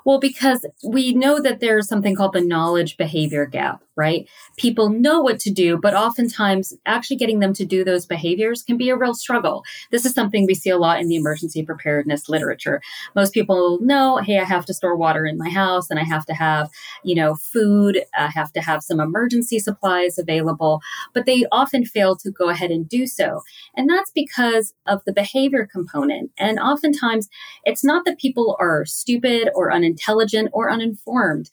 Well, 0.04 0.20
because 0.20 0.64
we 0.84 1.12
know 1.12 1.40
that 1.40 1.60
there's 1.60 1.88
something 1.88 2.14
called 2.14 2.32
the 2.32 2.40
knowledge 2.40 2.96
behavior 2.96 3.44
gap, 3.44 3.82
right? 4.00 4.26
People 4.56 4.88
know 4.88 5.20
what 5.20 5.38
to 5.40 5.50
do, 5.50 5.76
but 5.76 5.92
oftentimes 5.94 6.72
actually 6.86 7.18
getting 7.18 7.40
them 7.40 7.52
to 7.52 7.66
do 7.66 7.84
those 7.84 8.06
behaviors 8.06 8.62
can 8.62 8.78
be 8.78 8.88
a 8.88 8.96
real 8.96 9.12
struggle. 9.12 9.62
This 9.90 10.06
is 10.06 10.14
something 10.14 10.46
we 10.46 10.54
see 10.54 10.70
a 10.70 10.78
lot 10.78 11.00
in 11.00 11.08
the 11.08 11.16
emergency 11.16 11.62
preparedness 11.62 12.30
literature. 12.30 12.80
Most 13.14 13.34
people 13.34 13.78
know, 13.82 14.16
hey, 14.16 14.38
I 14.38 14.44
have 14.44 14.64
to 14.66 14.74
store 14.74 14.96
water 14.96 15.26
in 15.26 15.36
my 15.36 15.50
house 15.50 15.90
and 15.90 16.00
I 16.00 16.04
have 16.04 16.24
to 16.26 16.32
have, 16.32 16.70
you 17.04 17.14
know, 17.14 17.34
food, 17.34 18.02
I 18.18 18.28
have 18.28 18.52
to 18.54 18.62
have 18.62 18.82
some 18.82 19.00
emergency 19.00 19.58
supplies 19.58 20.18
available, 20.18 20.80
but 21.12 21.26
they 21.26 21.44
often 21.52 21.84
fail 21.84 22.16
to 22.16 22.30
go 22.30 22.48
ahead 22.48 22.70
and 22.70 22.88
do 22.88 23.06
so. 23.06 23.42
And 23.76 23.88
that's 23.90 24.10
because 24.12 24.72
of 24.86 25.04
the 25.04 25.12
behavior 25.12 25.68
component. 25.70 26.30
And 26.38 26.58
oftentimes 26.58 27.28
it's 27.66 27.84
not 27.84 28.06
that 28.06 28.18
people 28.18 28.56
are 28.58 28.86
stupid 28.86 29.50
or 29.54 29.70
unintelligent 29.70 30.48
or 30.54 30.70
uninformed. 30.70 31.50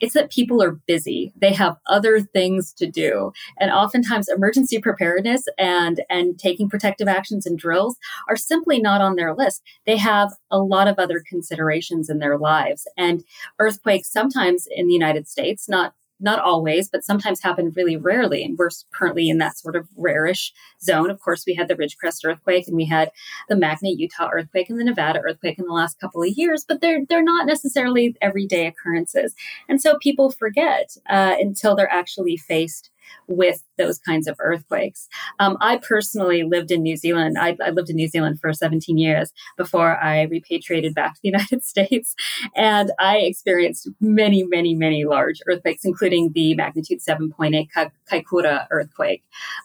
It's 0.00 0.14
that 0.14 0.30
people 0.30 0.62
are 0.62 0.72
busy. 0.86 1.32
They 1.36 1.52
have 1.54 1.76
other 1.86 2.20
things 2.20 2.72
to 2.74 2.86
do. 2.86 3.32
And 3.58 3.70
oftentimes 3.70 4.28
emergency 4.28 4.80
preparedness 4.80 5.44
and, 5.58 6.02
and 6.08 6.38
taking 6.38 6.68
protective 6.68 7.08
actions 7.08 7.46
and 7.46 7.58
drills 7.58 7.96
are 8.28 8.36
simply 8.36 8.80
not 8.80 9.00
on 9.00 9.16
their 9.16 9.34
list. 9.34 9.62
They 9.86 9.96
have 9.96 10.32
a 10.50 10.58
lot 10.58 10.88
of 10.88 10.98
other 10.98 11.22
considerations 11.26 12.08
in 12.08 12.18
their 12.18 12.38
lives. 12.38 12.86
And 12.96 13.24
earthquakes 13.58 14.12
sometimes 14.12 14.68
in 14.70 14.86
the 14.86 14.94
United 14.94 15.28
States, 15.28 15.68
not 15.68 15.94
not 16.20 16.40
always, 16.40 16.88
but 16.88 17.04
sometimes 17.04 17.42
happen 17.42 17.72
really 17.76 17.96
rarely. 17.96 18.42
And 18.44 18.56
we're 18.58 18.70
currently 18.92 19.28
in 19.28 19.38
that 19.38 19.58
sort 19.58 19.76
of 19.76 19.88
rarish 19.96 20.52
zone. 20.82 21.10
Of 21.10 21.20
course, 21.20 21.44
we 21.46 21.54
had 21.54 21.68
the 21.68 21.76
Ridgecrest 21.76 22.24
earthquake 22.24 22.66
and 22.66 22.76
we 22.76 22.86
had 22.86 23.10
the 23.48 23.56
Magna 23.56 23.90
Utah 23.90 24.30
earthquake 24.32 24.68
and 24.68 24.80
the 24.80 24.84
Nevada 24.84 25.20
earthquake 25.20 25.58
in 25.58 25.66
the 25.66 25.72
last 25.72 26.00
couple 26.00 26.22
of 26.22 26.28
years, 26.28 26.64
but 26.66 26.80
they're, 26.80 27.04
they're 27.08 27.22
not 27.22 27.46
necessarily 27.46 28.16
everyday 28.20 28.66
occurrences. 28.66 29.34
And 29.68 29.80
so 29.80 29.98
people 29.98 30.30
forget 30.30 30.96
uh, 31.08 31.36
until 31.38 31.76
they're 31.76 31.92
actually 31.92 32.36
faced 32.36 32.90
with 33.26 33.62
those 33.76 33.98
kinds 33.98 34.26
of 34.26 34.36
earthquakes. 34.40 35.08
Um, 35.38 35.56
I 35.60 35.76
personally 35.78 36.42
lived 36.42 36.70
in 36.70 36.82
New 36.82 36.96
Zealand. 36.96 37.36
I, 37.38 37.56
I, 37.64 37.70
lived 37.70 37.90
in 37.90 37.96
New 37.96 38.08
Zealand 38.08 38.40
for 38.40 38.52
17 38.52 38.98
years 38.98 39.32
before 39.56 39.96
I 40.02 40.22
repatriated 40.22 40.94
back 40.94 41.14
to 41.14 41.20
the 41.22 41.28
United 41.30 41.64
States. 41.64 42.14
And 42.56 42.90
I 42.98 43.18
experienced 43.18 43.88
many, 44.00 44.44
many, 44.44 44.74
many 44.74 45.04
large 45.04 45.40
earthquakes, 45.46 45.84
including 45.84 46.32
the 46.32 46.54
magnitude 46.54 47.00
7.8 47.00 47.68
Kaikoura 48.10 48.66
earthquake 48.70 49.22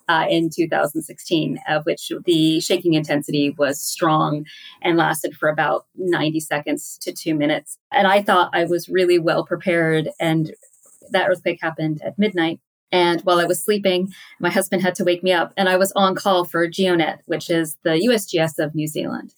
uh, 0.08 0.26
in 0.30 0.50
2016, 0.54 1.60
of 1.70 1.86
which 1.86 2.12
the 2.26 2.60
shaking 2.60 2.94
intensity 2.94 3.56
was 3.58 3.80
strong 3.80 4.46
and 4.82 4.98
lasted 4.98 5.36
for 5.36 5.50
about 5.50 5.86
90 5.96 6.40
seconds 6.42 6.98
to 7.02 7.12
two 7.12 7.34
minutes. 7.34 7.78
And 7.92 8.08
I 8.08 8.22
thought 8.22 8.52
I 8.54 8.66
was 8.66 8.90
really 8.90 9.20
well 9.20 9.46
prepared 9.46 10.10
and 10.20 10.52
that 11.12 11.30
earthquake 11.30 11.60
happened 11.62 12.02
at 12.04 12.18
midnight 12.18 12.60
and 12.92 13.22
while 13.22 13.40
I 13.40 13.46
was 13.46 13.64
sleeping, 13.64 14.14
my 14.40 14.50
husband 14.50 14.82
had 14.82 14.96
to 14.96 15.04
wake 15.04 15.24
me 15.24 15.32
up, 15.32 15.54
and 15.58 15.70
I 15.70 15.78
was 15.78 15.92
on 15.94 16.16
call 16.16 16.46
for 16.46 16.68
GeoNet, 16.68 17.20
which 17.26 17.50
is 17.50 17.78
the 17.84 17.92
USGS 17.92 18.64
of 18.64 18.76
New 18.76 18.88
Zealand. 18.88 19.34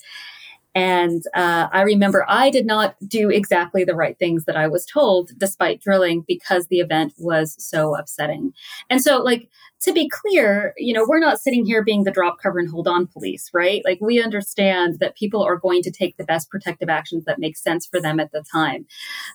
And 0.75 1.23
uh, 1.33 1.69
I 1.71 1.83
remember 1.83 2.25
I 2.27 2.49
did 2.49 2.65
not 2.65 2.95
do 3.07 3.29
exactly 3.29 3.85
the 3.85 3.95
right 3.95 4.19
things 4.19 4.43
that 4.43 4.57
I 4.57 4.67
was 4.67 4.85
told, 4.85 5.31
despite 5.37 5.81
drilling, 5.81 6.25
because 6.27 6.67
the 6.67 6.81
event 6.81 7.13
was 7.17 7.55
so 7.57 7.95
upsetting. 7.95 8.51
And 8.89 9.01
so, 9.01 9.19
like, 9.19 9.49
to 9.85 9.93
be 9.93 10.09
clear, 10.09 10.73
you 10.77 10.93
know, 10.93 11.05
we're 11.07 11.19
not 11.19 11.39
sitting 11.39 11.65
here 11.65 11.83
being 11.83 12.03
the 12.03 12.11
drop 12.11 12.37
cover 12.41 12.59
and 12.59 12.69
hold 12.69 12.87
on 12.87 13.07
police, 13.07 13.49
right? 13.53 13.81
Like 13.85 13.99
we 14.01 14.21
understand 14.21 14.99
that 14.99 15.15
people 15.15 15.43
are 15.43 15.57
going 15.57 15.81
to 15.83 15.91
take 15.91 16.17
the 16.17 16.23
best 16.23 16.49
protective 16.49 16.89
actions 16.89 17.25
that 17.25 17.39
make 17.39 17.55
sense 17.55 17.85
for 17.85 18.01
them 18.01 18.19
at 18.19 18.31
the 18.31 18.43
time. 18.51 18.85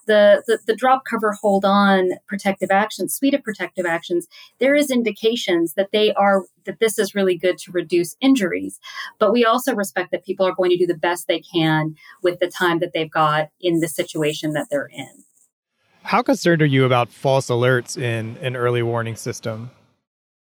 The, 0.06 0.42
the, 0.46 0.58
the 0.66 0.76
drop 0.76 1.04
cover 1.04 1.32
hold 1.32 1.64
on 1.64 2.10
protective 2.26 2.70
actions, 2.70 3.14
suite 3.14 3.34
of 3.34 3.42
protective 3.42 3.86
actions, 3.86 4.26
there 4.58 4.74
is 4.74 4.90
indications 4.90 5.74
that 5.74 5.90
they 5.92 6.12
are 6.14 6.44
that 6.64 6.80
this 6.80 6.98
is 6.98 7.14
really 7.14 7.38
good 7.38 7.56
to 7.58 7.72
reduce 7.72 8.16
injuries. 8.20 8.78
But 9.18 9.32
we 9.32 9.44
also 9.44 9.74
respect 9.74 10.10
that 10.10 10.26
people 10.26 10.46
are 10.46 10.54
going 10.54 10.70
to 10.70 10.76
do 10.76 10.86
the 10.86 10.94
best 10.94 11.26
they 11.26 11.40
can 11.40 11.94
with 12.22 12.38
the 12.38 12.48
time 12.48 12.80
that 12.80 12.92
they've 12.92 13.10
got 13.10 13.48
in 13.60 13.80
the 13.80 13.88
situation 13.88 14.52
that 14.52 14.66
they're 14.70 14.90
in. 14.92 15.24
How 16.02 16.22
concerned 16.22 16.60
are 16.60 16.66
you 16.66 16.84
about 16.84 17.08
false 17.08 17.48
alerts 17.48 17.96
in 17.96 18.36
an 18.38 18.56
early 18.56 18.82
warning 18.82 19.16
system? 19.16 19.70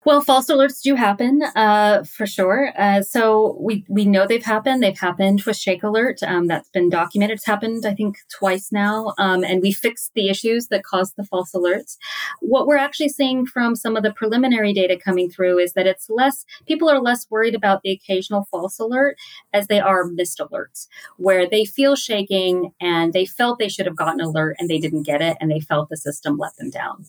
Well, 0.04 0.20
false 0.20 0.50
alerts 0.50 0.82
do 0.82 0.96
happen, 0.96 1.42
uh, 1.54 2.02
for 2.02 2.26
sure. 2.26 2.72
Uh, 2.76 3.02
so 3.02 3.56
we 3.60 3.84
we 3.88 4.04
know 4.04 4.26
they've 4.26 4.44
happened. 4.44 4.82
They've 4.82 4.98
happened 4.98 5.42
with 5.42 5.56
Shake 5.56 5.84
Alert. 5.84 6.24
Um, 6.24 6.48
that's 6.48 6.68
been 6.70 6.90
documented. 6.90 7.36
It's 7.36 7.46
happened, 7.46 7.86
I 7.86 7.94
think, 7.94 8.16
twice 8.36 8.72
now. 8.72 9.14
Um, 9.18 9.44
and 9.44 9.62
we 9.62 9.70
fixed 9.70 10.10
the 10.14 10.28
issues 10.28 10.66
that 10.68 10.82
caused 10.82 11.14
the 11.16 11.22
false 11.22 11.52
alerts. 11.52 11.98
What 12.40 12.66
we're 12.66 12.78
actually 12.78 13.10
seeing 13.10 13.46
from 13.46 13.76
some 13.76 13.96
of 13.96 14.02
the 14.02 14.12
preliminary 14.12 14.72
data 14.72 14.98
coming 14.98 15.30
through 15.30 15.60
is 15.60 15.74
that 15.74 15.86
it's 15.86 16.10
less. 16.10 16.44
People 16.66 16.90
are 16.90 17.00
less 17.00 17.30
worried 17.30 17.54
about 17.54 17.82
the 17.82 17.92
occasional 17.92 18.48
false 18.50 18.80
alert 18.80 19.16
as 19.52 19.68
they 19.68 19.78
are 19.78 20.04
missed 20.06 20.40
alerts, 20.40 20.88
where 21.16 21.48
they 21.48 21.64
feel 21.64 21.94
shaking 21.94 22.72
and 22.80 23.12
they 23.12 23.24
felt 23.24 23.60
they 23.60 23.68
should 23.68 23.86
have 23.86 23.94
gotten 23.94 24.20
an 24.20 24.26
alert 24.26 24.56
and 24.58 24.68
they 24.68 24.80
didn't 24.80 25.04
get 25.04 25.22
it, 25.22 25.36
and 25.40 25.48
they 25.48 25.60
felt 25.60 25.90
the 25.90 25.96
system 25.96 26.38
let 26.38 26.56
them 26.56 26.70
down. 26.70 27.06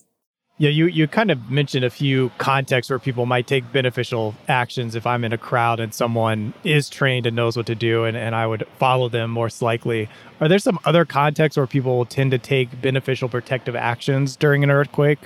Yeah, 0.56 0.70
you, 0.70 0.86
you 0.86 1.08
kind 1.08 1.32
of 1.32 1.50
mentioned 1.50 1.84
a 1.84 1.90
few 1.90 2.30
contexts 2.38 2.88
where 2.88 3.00
people 3.00 3.26
might 3.26 3.48
take 3.48 3.72
beneficial 3.72 4.36
actions 4.46 4.94
if 4.94 5.04
I'm 5.04 5.24
in 5.24 5.32
a 5.32 5.38
crowd 5.38 5.80
and 5.80 5.92
someone 5.92 6.54
is 6.62 6.88
trained 6.88 7.26
and 7.26 7.34
knows 7.34 7.56
what 7.56 7.66
to 7.66 7.74
do 7.74 8.04
and, 8.04 8.16
and 8.16 8.36
I 8.36 8.46
would 8.46 8.64
follow 8.78 9.08
them 9.08 9.32
more 9.32 9.48
likely. 9.60 10.08
Are 10.40 10.46
there 10.46 10.60
some 10.60 10.78
other 10.84 11.04
contexts 11.04 11.56
where 11.56 11.66
people 11.66 12.04
tend 12.04 12.30
to 12.30 12.38
take 12.38 12.80
beneficial 12.80 13.28
protective 13.28 13.74
actions 13.74 14.36
during 14.36 14.62
an 14.62 14.70
earthquake? 14.70 15.18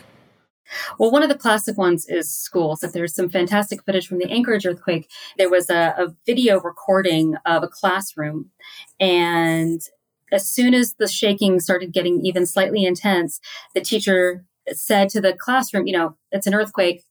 Well, 0.98 1.10
one 1.10 1.22
of 1.22 1.28
the 1.28 1.36
classic 1.36 1.76
ones 1.76 2.06
is 2.08 2.34
schools. 2.34 2.82
If 2.82 2.92
there's 2.92 3.14
some 3.14 3.28
fantastic 3.28 3.84
footage 3.84 4.06
from 4.06 4.18
the 4.18 4.30
Anchorage 4.30 4.64
earthquake, 4.64 5.10
there 5.36 5.50
was 5.50 5.68
a, 5.68 5.94
a 5.98 6.14
video 6.24 6.58
recording 6.58 7.36
of 7.44 7.62
a 7.62 7.68
classroom 7.68 8.50
and 8.98 9.82
as 10.30 10.46
soon 10.48 10.74
as 10.74 10.94
the 10.94 11.08
shaking 11.08 11.60
started 11.60 11.92
getting 11.92 12.24
even 12.24 12.46
slightly 12.46 12.84
intense, 12.84 13.40
the 13.74 13.80
teacher 13.80 14.44
said 14.74 15.08
to 15.10 15.20
the 15.20 15.34
classroom, 15.34 15.86
you 15.86 15.92
know, 15.92 16.16
it's 16.32 16.46
an 16.46 16.54
earthquake, 16.54 17.04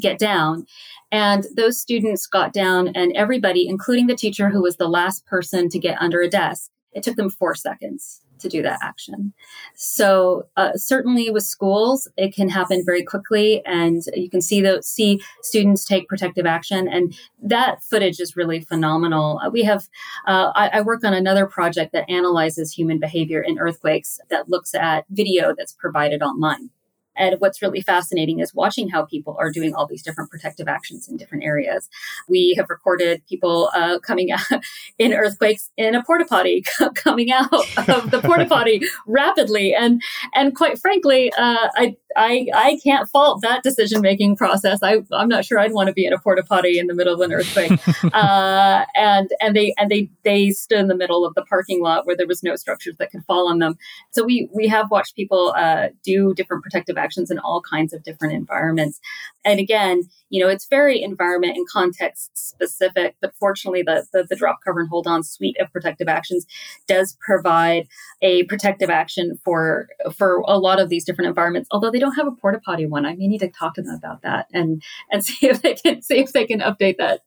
get 0.00 0.18
down. 0.18 0.66
And 1.12 1.46
those 1.56 1.78
students 1.78 2.26
got 2.26 2.52
down, 2.52 2.88
and 2.88 3.12
everybody, 3.16 3.68
including 3.68 4.06
the 4.06 4.16
teacher 4.16 4.48
who 4.48 4.62
was 4.62 4.76
the 4.76 4.88
last 4.88 5.24
person 5.26 5.68
to 5.68 5.78
get 5.78 6.00
under 6.00 6.20
a 6.20 6.28
desk, 6.28 6.70
it 6.92 7.02
took 7.02 7.16
them 7.16 7.30
four 7.30 7.54
seconds 7.54 8.22
to 8.38 8.48
do 8.48 8.62
that 8.62 8.78
action. 8.82 9.32
So 9.74 10.46
uh, 10.56 10.72
certainly 10.74 11.30
with 11.30 11.44
schools, 11.44 12.08
it 12.16 12.34
can 12.34 12.48
happen 12.48 12.82
very 12.84 13.02
quickly, 13.02 13.64
and 13.64 14.02
you 14.14 14.28
can 14.28 14.40
see 14.40 14.60
the 14.60 14.82
see 14.82 15.22
students 15.42 15.84
take 15.84 16.08
protective 16.08 16.46
action, 16.46 16.88
and 16.88 17.16
that 17.42 17.82
footage 17.82 18.20
is 18.20 18.36
really 18.36 18.60
phenomenal. 18.60 19.40
Uh, 19.42 19.50
we 19.50 19.62
have 19.62 19.88
uh, 20.26 20.52
I, 20.54 20.68
I, 20.68 20.80
work 20.82 21.04
on 21.04 21.14
another 21.14 21.46
project 21.46 21.92
that 21.92 22.08
analyzes 22.10 22.72
human 22.72 22.98
behavior 22.98 23.40
in 23.40 23.58
earthquakes 23.58 24.18
that 24.30 24.48
looks 24.48 24.74
at 24.74 25.04
video 25.10 25.54
that's 25.56 25.72
provided 25.72 26.22
online. 26.22 26.70
And 27.16 27.36
what's 27.38 27.62
really 27.62 27.80
fascinating 27.80 28.40
is 28.40 28.54
watching 28.54 28.88
how 28.88 29.04
people 29.04 29.36
are 29.38 29.50
doing 29.50 29.74
all 29.74 29.86
these 29.86 30.02
different 30.02 30.30
protective 30.30 30.68
actions 30.68 31.08
in 31.08 31.16
different 31.16 31.44
areas. 31.44 31.88
We 32.28 32.54
have 32.56 32.66
recorded 32.68 33.22
people 33.28 33.70
uh, 33.74 33.98
coming 34.00 34.30
out 34.32 34.62
in 34.98 35.12
earthquakes 35.12 35.70
in 35.76 35.94
a 35.94 36.04
porta 36.04 36.24
potty, 36.24 36.64
coming 36.94 37.30
out 37.30 37.52
of 37.52 38.10
the 38.10 38.20
porta 38.22 38.44
potty 38.48 38.80
rapidly, 39.06 39.74
and 39.74 40.02
and 40.34 40.54
quite 40.54 40.78
frankly, 40.78 41.32
uh, 41.32 41.68
I 41.74 41.96
I 42.16 42.46
I 42.54 42.80
can't 42.82 43.08
fault 43.08 43.42
that 43.42 43.62
decision 43.62 44.00
making 44.00 44.36
process. 44.36 44.80
I 44.82 44.98
I'm 45.12 45.28
not 45.28 45.44
sure 45.44 45.58
I'd 45.58 45.72
want 45.72 45.88
to 45.88 45.92
be 45.92 46.06
in 46.06 46.12
a 46.12 46.18
porta 46.18 46.42
potty 46.42 46.78
in 46.78 46.86
the 46.86 46.94
middle 46.94 47.14
of 47.14 47.20
an 47.20 47.32
earthquake. 47.32 47.72
uh, 48.14 48.84
and 48.94 49.30
and 49.40 49.54
they 49.54 49.74
and 49.78 49.90
they 49.90 50.10
they 50.24 50.50
stood 50.50 50.78
in 50.78 50.88
the 50.88 50.96
middle 50.96 51.24
of 51.24 51.34
the 51.34 51.42
parking 51.42 51.82
lot 51.82 52.06
where 52.06 52.16
there 52.16 52.26
was 52.26 52.42
no 52.42 52.56
structures 52.56 52.96
that 52.98 53.10
could 53.10 53.24
fall 53.24 53.48
on 53.48 53.58
them. 53.58 53.76
So 54.12 54.24
we 54.24 54.48
we 54.52 54.66
have 54.68 54.90
watched 54.90 55.14
people 55.14 55.54
uh, 55.56 55.88
do 56.02 56.34
different 56.34 56.62
protective 56.62 56.96
actions 56.96 57.30
in 57.30 57.38
all 57.38 57.60
kinds 57.60 57.92
of 57.92 58.02
different 58.02 58.34
environments. 58.34 59.00
And 59.44 59.60
again, 59.60 60.02
you 60.30 60.42
know, 60.42 60.48
it's 60.48 60.66
very 60.66 61.02
environment 61.02 61.56
and 61.56 61.68
context 61.68 62.30
specific, 62.36 63.16
but 63.20 63.34
fortunately 63.38 63.82
the, 63.82 64.06
the, 64.12 64.26
the 64.28 64.36
drop 64.36 64.58
cover 64.64 64.80
and 64.80 64.88
hold 64.88 65.06
on 65.06 65.22
suite 65.22 65.56
of 65.60 65.72
protective 65.72 66.08
actions 66.08 66.46
does 66.86 67.16
provide 67.24 67.86
a 68.22 68.44
protective 68.44 68.90
action 68.90 69.38
for 69.44 69.88
for 70.16 70.38
a 70.46 70.58
lot 70.58 70.80
of 70.80 70.88
these 70.88 71.04
different 71.04 71.28
environments. 71.28 71.68
Although 71.70 71.90
they 71.90 71.98
don't 71.98 72.14
have 72.14 72.26
a 72.26 72.32
porta 72.32 72.60
potty 72.64 72.86
one, 72.86 73.06
I 73.06 73.14
may 73.14 73.28
need 73.28 73.38
to 73.38 73.48
talk 73.48 73.74
to 73.74 73.82
them 73.82 73.94
about 73.94 74.22
that 74.22 74.46
and 74.52 74.82
and 75.10 75.24
see 75.24 75.48
if 75.48 75.62
they 75.62 75.74
can 75.74 76.02
see 76.02 76.18
if 76.18 76.32
they 76.32 76.46
can 76.46 76.60
update 76.60 76.96
that 76.98 77.20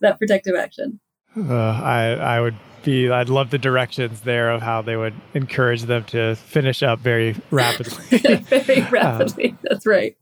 that 0.00 0.18
protective 0.18 0.54
action. 0.54 1.00
Uh, 1.36 1.54
I 1.54 2.12
I 2.14 2.40
would 2.40 2.56
be 2.82 3.10
I'd 3.10 3.28
love 3.28 3.50
the 3.50 3.58
directions 3.58 4.22
there 4.22 4.50
of 4.50 4.62
how 4.62 4.82
they 4.82 4.96
would 4.96 5.14
encourage 5.34 5.82
them 5.82 6.04
to 6.04 6.34
finish 6.34 6.82
up 6.82 6.98
very 7.00 7.36
rapidly. 7.50 8.18
very 8.38 8.80
rapidly. 8.90 9.50
Um, 9.50 9.58
That's 9.62 9.86
right. 9.86 10.16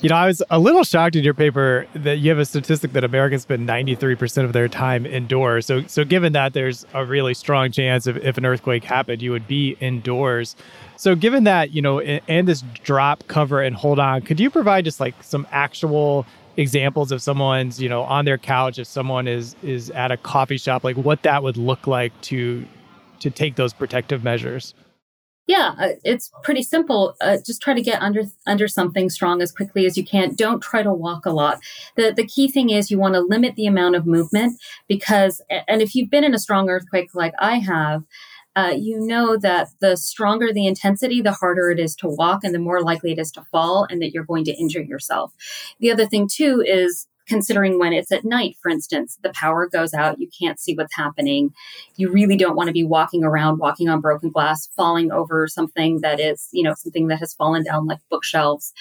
You 0.00 0.08
know, 0.08 0.16
I 0.16 0.26
was 0.26 0.42
a 0.50 0.58
little 0.58 0.84
shocked 0.84 1.16
in 1.16 1.24
your 1.24 1.34
paper 1.34 1.86
that 1.94 2.18
you 2.18 2.30
have 2.30 2.38
a 2.38 2.44
statistic 2.44 2.92
that 2.92 3.04
Americans 3.04 3.42
spend 3.42 3.68
93% 3.68 4.44
of 4.44 4.52
their 4.52 4.68
time 4.68 5.06
indoors. 5.06 5.66
So 5.66 5.86
so 5.86 6.04
given 6.04 6.32
that 6.32 6.52
there's 6.52 6.86
a 6.94 7.04
really 7.04 7.34
strong 7.34 7.70
chance 7.70 8.06
of 8.06 8.16
if 8.18 8.38
an 8.38 8.44
earthquake 8.44 8.84
happened, 8.84 9.22
you 9.22 9.30
would 9.30 9.46
be 9.46 9.76
indoors. 9.80 10.56
So 10.96 11.14
given 11.14 11.44
that, 11.44 11.72
you 11.72 11.82
know, 11.82 12.00
and, 12.00 12.20
and 12.28 12.48
this 12.48 12.62
drop, 12.82 13.26
cover 13.28 13.60
and 13.60 13.76
hold 13.76 13.98
on, 13.98 14.22
could 14.22 14.40
you 14.40 14.50
provide 14.50 14.84
just 14.84 15.00
like 15.00 15.14
some 15.22 15.46
actual 15.50 16.26
examples 16.56 17.12
of 17.12 17.22
someone's 17.22 17.80
you 17.80 17.88
know 17.88 18.02
on 18.02 18.24
their 18.24 18.36
couch 18.38 18.78
if 18.78 18.86
someone 18.86 19.26
is 19.26 19.56
is 19.62 19.90
at 19.90 20.10
a 20.10 20.16
coffee 20.18 20.58
shop 20.58 20.84
like 20.84 20.96
what 20.96 21.22
that 21.22 21.42
would 21.42 21.56
look 21.56 21.86
like 21.86 22.12
to 22.20 22.66
to 23.20 23.30
take 23.30 23.56
those 23.56 23.72
protective 23.72 24.22
measures 24.22 24.74
yeah 25.46 25.74
uh, 25.78 25.88
it's 26.04 26.30
pretty 26.42 26.62
simple 26.62 27.14
uh, 27.20 27.36
just 27.44 27.60
try 27.62 27.74
to 27.74 27.82
get 27.82 28.00
under 28.00 28.22
under 28.46 28.68
something 28.68 29.10
strong 29.10 29.42
as 29.42 29.52
quickly 29.52 29.86
as 29.86 29.96
you 29.96 30.04
can 30.04 30.34
don't 30.34 30.60
try 30.62 30.82
to 30.82 30.92
walk 30.92 31.26
a 31.26 31.30
lot 31.30 31.58
the 31.96 32.12
the 32.12 32.26
key 32.26 32.48
thing 32.48 32.70
is 32.70 32.90
you 32.90 32.98
want 32.98 33.14
to 33.14 33.20
limit 33.20 33.54
the 33.56 33.66
amount 33.66 33.96
of 33.96 34.06
movement 34.06 34.60
because 34.88 35.40
and 35.68 35.82
if 35.82 35.94
you've 35.94 36.10
been 36.10 36.24
in 36.24 36.34
a 36.34 36.38
strong 36.38 36.68
earthquake 36.68 37.14
like 37.14 37.34
i 37.38 37.58
have 37.58 38.04
uh, 38.54 38.74
you 38.76 39.00
know 39.00 39.36
that 39.38 39.68
the 39.80 39.96
stronger 39.96 40.52
the 40.52 40.66
intensity, 40.66 41.22
the 41.22 41.32
harder 41.32 41.70
it 41.70 41.78
is 41.78 41.96
to 41.96 42.08
walk 42.08 42.44
and 42.44 42.54
the 42.54 42.58
more 42.58 42.82
likely 42.82 43.12
it 43.12 43.18
is 43.18 43.32
to 43.32 43.42
fall 43.50 43.86
and 43.88 44.02
that 44.02 44.12
you're 44.12 44.24
going 44.24 44.44
to 44.44 44.52
injure 44.52 44.82
yourself. 44.82 45.32
The 45.80 45.90
other 45.90 46.06
thing, 46.06 46.28
too, 46.30 46.62
is 46.66 47.08
considering 47.32 47.78
when 47.78 47.94
it's 47.94 48.12
at 48.12 48.26
night, 48.26 48.58
for 48.60 48.68
instance, 48.68 49.18
the 49.22 49.30
power 49.30 49.66
goes 49.66 49.94
out, 49.94 50.20
you 50.20 50.28
can't 50.38 50.60
see 50.60 50.74
what's 50.74 50.94
happening. 50.94 51.50
You 51.96 52.12
really 52.12 52.36
don't 52.36 52.56
want 52.56 52.66
to 52.66 52.74
be 52.74 52.84
walking 52.84 53.24
around, 53.24 53.56
walking 53.56 53.88
on 53.88 54.02
broken 54.02 54.28
glass, 54.28 54.68
falling 54.76 55.10
over 55.10 55.48
something 55.48 56.02
that 56.02 56.20
is, 56.20 56.50
you 56.52 56.62
know, 56.62 56.74
something 56.76 57.06
that 57.06 57.20
has 57.20 57.32
fallen 57.32 57.64
down 57.64 57.86
like 57.86 58.00
bookshelves, 58.10 58.74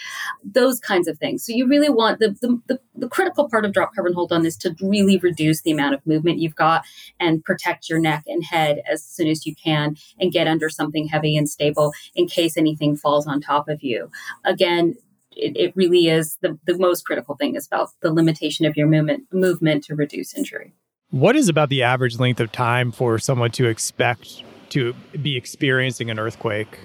those 0.44 0.82
kinds 0.82 1.08
of 1.08 1.18
things. 1.18 1.46
So 1.46 1.54
you 1.54 1.66
really 1.66 1.90
want 1.90 2.20
the, 2.20 2.36
the, 2.42 2.62
the, 2.68 2.80
the 2.94 3.08
critical 3.08 3.48
part 3.48 3.64
of 3.64 3.72
drop 3.72 3.96
cover 3.96 4.08
and 4.08 4.16
hold 4.16 4.34
on 4.34 4.46
is 4.46 4.58
to 4.58 4.76
really 4.82 5.18
reduce 5.18 5.62
the 5.62 5.72
amount 5.72 5.94
of 5.94 6.06
movement 6.06 6.40
you've 6.40 6.54
got 6.54 6.84
and 7.22 7.42
protect 7.46 7.88
your 7.88 8.00
neck 8.00 8.26
and 8.28 8.44
head 8.44 8.82
as 8.92 9.02
soon 9.02 9.30
as 9.30 9.46
you 9.46 9.56
can 9.56 9.96
and 10.20 10.34
get 10.34 10.46
under 10.46 10.70
something 10.70 11.08
heavy 11.08 11.38
and 11.38 11.50
stable 11.50 11.94
in 12.16 12.28
case 12.28 12.58
anything 12.58 12.98
falls 12.98 13.28
on 13.28 13.40
top 13.40 13.70
of 13.70 13.82
you. 13.82 14.12
Again, 14.44 14.98
it, 15.36 15.56
it 15.58 15.76
really 15.76 16.08
is 16.08 16.38
the, 16.42 16.58
the 16.66 16.78
most 16.78 17.06
critical 17.06 17.36
thing 17.36 17.56
is 17.56 17.68
about 17.68 17.90
the 18.02 18.12
limitation 18.12 18.66
of 18.66 18.76
your 18.76 18.88
movement 18.88 19.24
movement 19.32 19.84
to 19.86 19.96
reduce 19.96 20.36
injury. 20.36 20.74
What 21.10 21.36
is 21.36 21.50
about 21.50 21.70
the 21.70 21.84
average 21.84 22.20
length 22.20 22.40
of 22.40 22.52
time 22.52 22.92
for 22.92 23.20
someone 23.20 23.52
to 23.52 23.68
expect 23.68 24.44
to 24.70 24.94
be 25.22 25.36
experiencing 25.36 26.10
an 26.10 26.20
earthquake? 26.20 26.80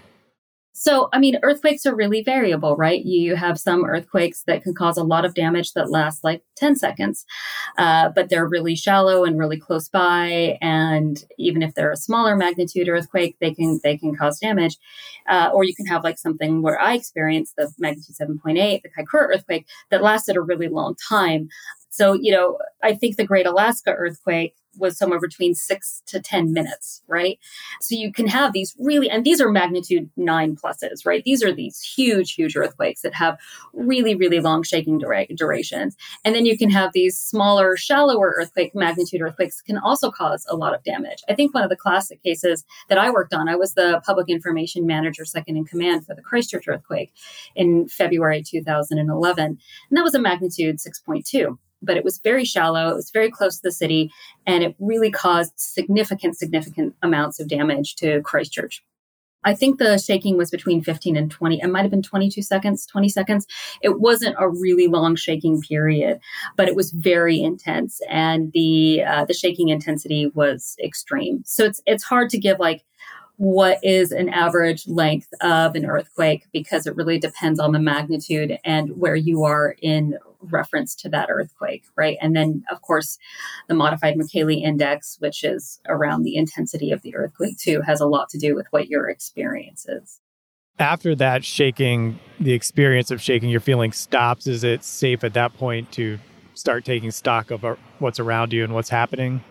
So, 0.79 1.09
I 1.15 1.19
mean, 1.19 1.39
earthquakes 1.43 1.87
are 1.87 1.97
really 1.97 2.23
variable, 2.23 2.77
right? 2.77 3.03
You 3.03 3.35
have 3.35 3.59
some 3.59 3.87
earthquakes 3.87 4.43
that 4.47 4.63
can 4.63 4.75
cause 4.75 4.99
a 4.99 5.03
lot 5.03 5.25
of 5.25 5.33
damage 5.33 5.73
that 5.73 5.91
lasts 5.91 6.23
like 6.23 6.43
10 6.57 6.77
seconds, 6.77 7.25
uh, 7.79 8.11
but 8.11 8.29
they're 8.29 8.47
really 8.47 8.77
shallow 8.77 9.25
and 9.25 9.39
really 9.39 9.59
close 9.59 9.89
by. 9.89 10.59
And 10.61 11.25
even 11.39 11.63
if 11.63 11.75
they're 11.75 11.93
a 11.93 11.97
smaller 11.97 12.37
magnitude 12.37 12.91
earthquake, 12.91 13.37
they 13.41 13.55
can, 13.55 13.81
they 13.83 13.97
can 13.97 14.15
cause 14.15 14.39
damage. 14.39 14.77
Uh, 15.27 15.51
or 15.55 15.65
you 15.65 15.75
can 15.75 15.87
have 15.87 16.05
like 16.05 16.19
something 16.19 16.61
where 16.61 16.79
I 16.79 16.93
experienced 16.93 17.57
the 17.57 17.73
magnitude 17.79 18.17
7.8, 18.21 18.83
the 18.83 18.91
Kaikoura 18.91 19.35
earthquake 19.35 19.67
that 19.91 20.03
lasted 20.03 20.37
a 20.37 20.43
really 20.43 20.69
long 20.69 20.95
time. 21.09 21.49
So, 21.97 22.13
you 22.13 22.31
know, 22.31 22.59
I 22.83 22.95
think 22.95 23.17
the 23.17 23.25
Great 23.25 23.47
Alaska 23.47 23.91
earthquake 23.91 24.55
was 24.79 24.99
somewhere 24.99 25.19
between 25.19 25.55
six 25.55 26.03
to 26.05 26.21
10 26.21 26.53
minutes, 26.53 27.03
right? 27.09 27.39
So 27.81 27.95
you 27.95 28.13
can 28.13 28.27
have 28.27 28.53
these 28.53 28.77
really, 28.79 29.09
and 29.09 29.25
these 29.25 29.41
are 29.41 29.51
magnitude 29.51 30.11
nine 30.15 30.57
pluses, 30.57 31.07
right? 31.07 31.23
These 31.25 31.43
are 31.43 31.55
these 31.55 31.81
huge, 31.81 32.35
huge 32.35 32.55
earthquakes 32.55 33.01
that 33.01 33.15
have 33.15 33.39
really, 33.73 34.15
really 34.15 34.41
long 34.41 34.63
shaking 34.63 34.99
dura- 34.99 35.27
durations. 35.35 35.97
And 36.23 36.35
then 36.35 36.45
you 36.45 36.59
can 36.59 36.69
have 36.69 36.93
these 36.93 37.19
smaller, 37.19 37.79
shallower 37.79 38.35
earthquake, 38.37 38.75
magnitude 38.75 39.23
earthquakes 39.23 39.63
can 39.63 39.79
also 39.79 40.11
cause 40.11 40.45
a 40.51 40.57
lot 40.57 40.75
of 40.75 40.85
damage. 40.85 41.23
I 41.31 41.35
think 41.35 41.55
one 41.55 41.65
of 41.65 41.71
the 41.71 41.77
classic 41.77 42.23
cases 42.23 42.63
that 42.91 42.99
I 42.99 43.09
worked 43.11 43.33
on, 43.33 43.49
I 43.49 43.57
was 43.57 43.73
the 43.73 44.03
public 44.05 44.29
information 44.29 44.87
manager 44.87 45.25
second 45.25 45.57
in 45.57 45.65
command 45.65 46.05
for 46.05 46.15
the 46.15 46.21
Christchurch 46.21 46.69
earthquake 46.69 47.15
in 47.55 47.89
February 47.89 48.43
2011. 48.43 49.45
And 49.47 49.59
that 49.91 50.03
was 50.03 50.15
a 50.15 50.21
magnitude 50.21 50.77
6.2 50.77 51.57
but 51.83 51.97
it 51.97 52.05
was 52.05 52.19
very 52.19 52.45
shallow. 52.45 52.89
It 52.89 52.97
was 52.97 53.11
very 53.11 53.31
close 53.31 53.57
to 53.57 53.63
the 53.63 53.73
city, 53.73 54.11
and 54.47 54.63
it 54.65 54.75
really 54.79 55.11
caused 55.11 55.53
significant, 55.57 56.37
significant 56.39 56.95
amounts 57.03 57.41
of 57.41 57.49
damage 57.49 57.97
to 57.97 58.23
Christchurch. 58.23 58.83
I 59.47 59.55
think 59.55 59.79
the 59.79 59.97
shaking 59.97 60.37
was 60.37 60.51
between 60.51 60.83
15 60.83 61.17
and 61.17 61.31
20. 61.31 61.61
It 61.63 61.69
might 61.69 61.83
have 61.83 61.91
been 61.91 62.03
22 62.03 62.43
seconds, 62.43 62.85
20 62.85 63.09
seconds. 63.09 63.47
It 63.81 64.01
wasn't 64.01 64.35
a 64.41 64.49
really 64.49 64.89
long 64.89 65.15
shaking 65.15 65.63
period, 65.63 66.19
but 66.57 66.67
it 66.67 66.75
was 66.75 66.91
very 66.91 67.41
intense, 67.41 68.01
and 68.11 68.53
the 68.53 69.05
uh, 69.05 69.25
the 69.25 69.35
shaking 69.35 69.69
intensity 69.69 70.33
was 70.35 70.75
extreme. 70.83 71.43
So 71.47 71.65
it's 71.65 71.81
it's 71.87 72.03
hard 72.03 72.29
to 72.31 72.39
give 72.39 72.59
like 72.59 72.85
what 73.37 73.79
is 73.83 74.13
an 74.13 74.29
average 74.31 74.87
length 74.89 75.29
of 75.43 75.75
an 75.75 75.85
earthquake 75.85 76.47
because 76.53 76.87
it 76.87 76.97
really 76.97 77.19
depends 77.19 77.61
on 77.61 77.73
the 77.73 77.79
magnitude 77.79 78.59
and 78.65 78.97
where 78.97 79.15
you 79.15 79.45
are 79.45 79.77
in 79.83 80.19
reference 80.41 80.95
to 80.95 81.09
that 81.11 81.29
earthquake, 81.31 81.85
right? 81.97 82.17
And 82.21 82.35
then, 82.35 82.65
of 82.71 82.81
course, 82.83 83.19
the 83.69 83.75
modified 83.75 84.17
Mercalli 84.17 84.63
index, 84.63 85.17
which 85.19 85.45
is 85.45 85.81
around 85.87 86.23
the 86.23 86.37
intensity 86.37 86.93
of 86.93 87.03
the 87.03 87.15
earthquake, 87.15 87.59
too, 87.59 87.83
has 87.83 88.01
a 88.01 88.07
lot 88.07 88.29
to 88.31 88.39
do 88.39 88.55
with 88.55 88.67
what 88.71 88.89
your 88.89 89.09
experience 89.09 89.87
is. 89.87 90.21
After 90.79 91.15
that 91.17 91.45
shaking, 91.45 92.19
the 92.39 92.53
experience 92.53 93.11
of 93.11 93.21
shaking 93.21 93.49
your 93.49 93.61
feeling 93.61 93.93
stops. 93.93 94.47
Is 94.47 94.63
it 94.63 94.85
safe 94.85 95.25
at 95.25 95.35
that 95.35 95.55
point 95.55 95.91
to 95.93 96.19
start 96.55 96.85
taking 96.85 97.11
stock 97.11 97.51
of 97.51 97.65
uh, 97.65 97.77
what's 97.99 98.21
around 98.21 98.53
you 98.53 98.63
and 98.63 98.75
what's 98.75 98.91
happening? 98.91 99.43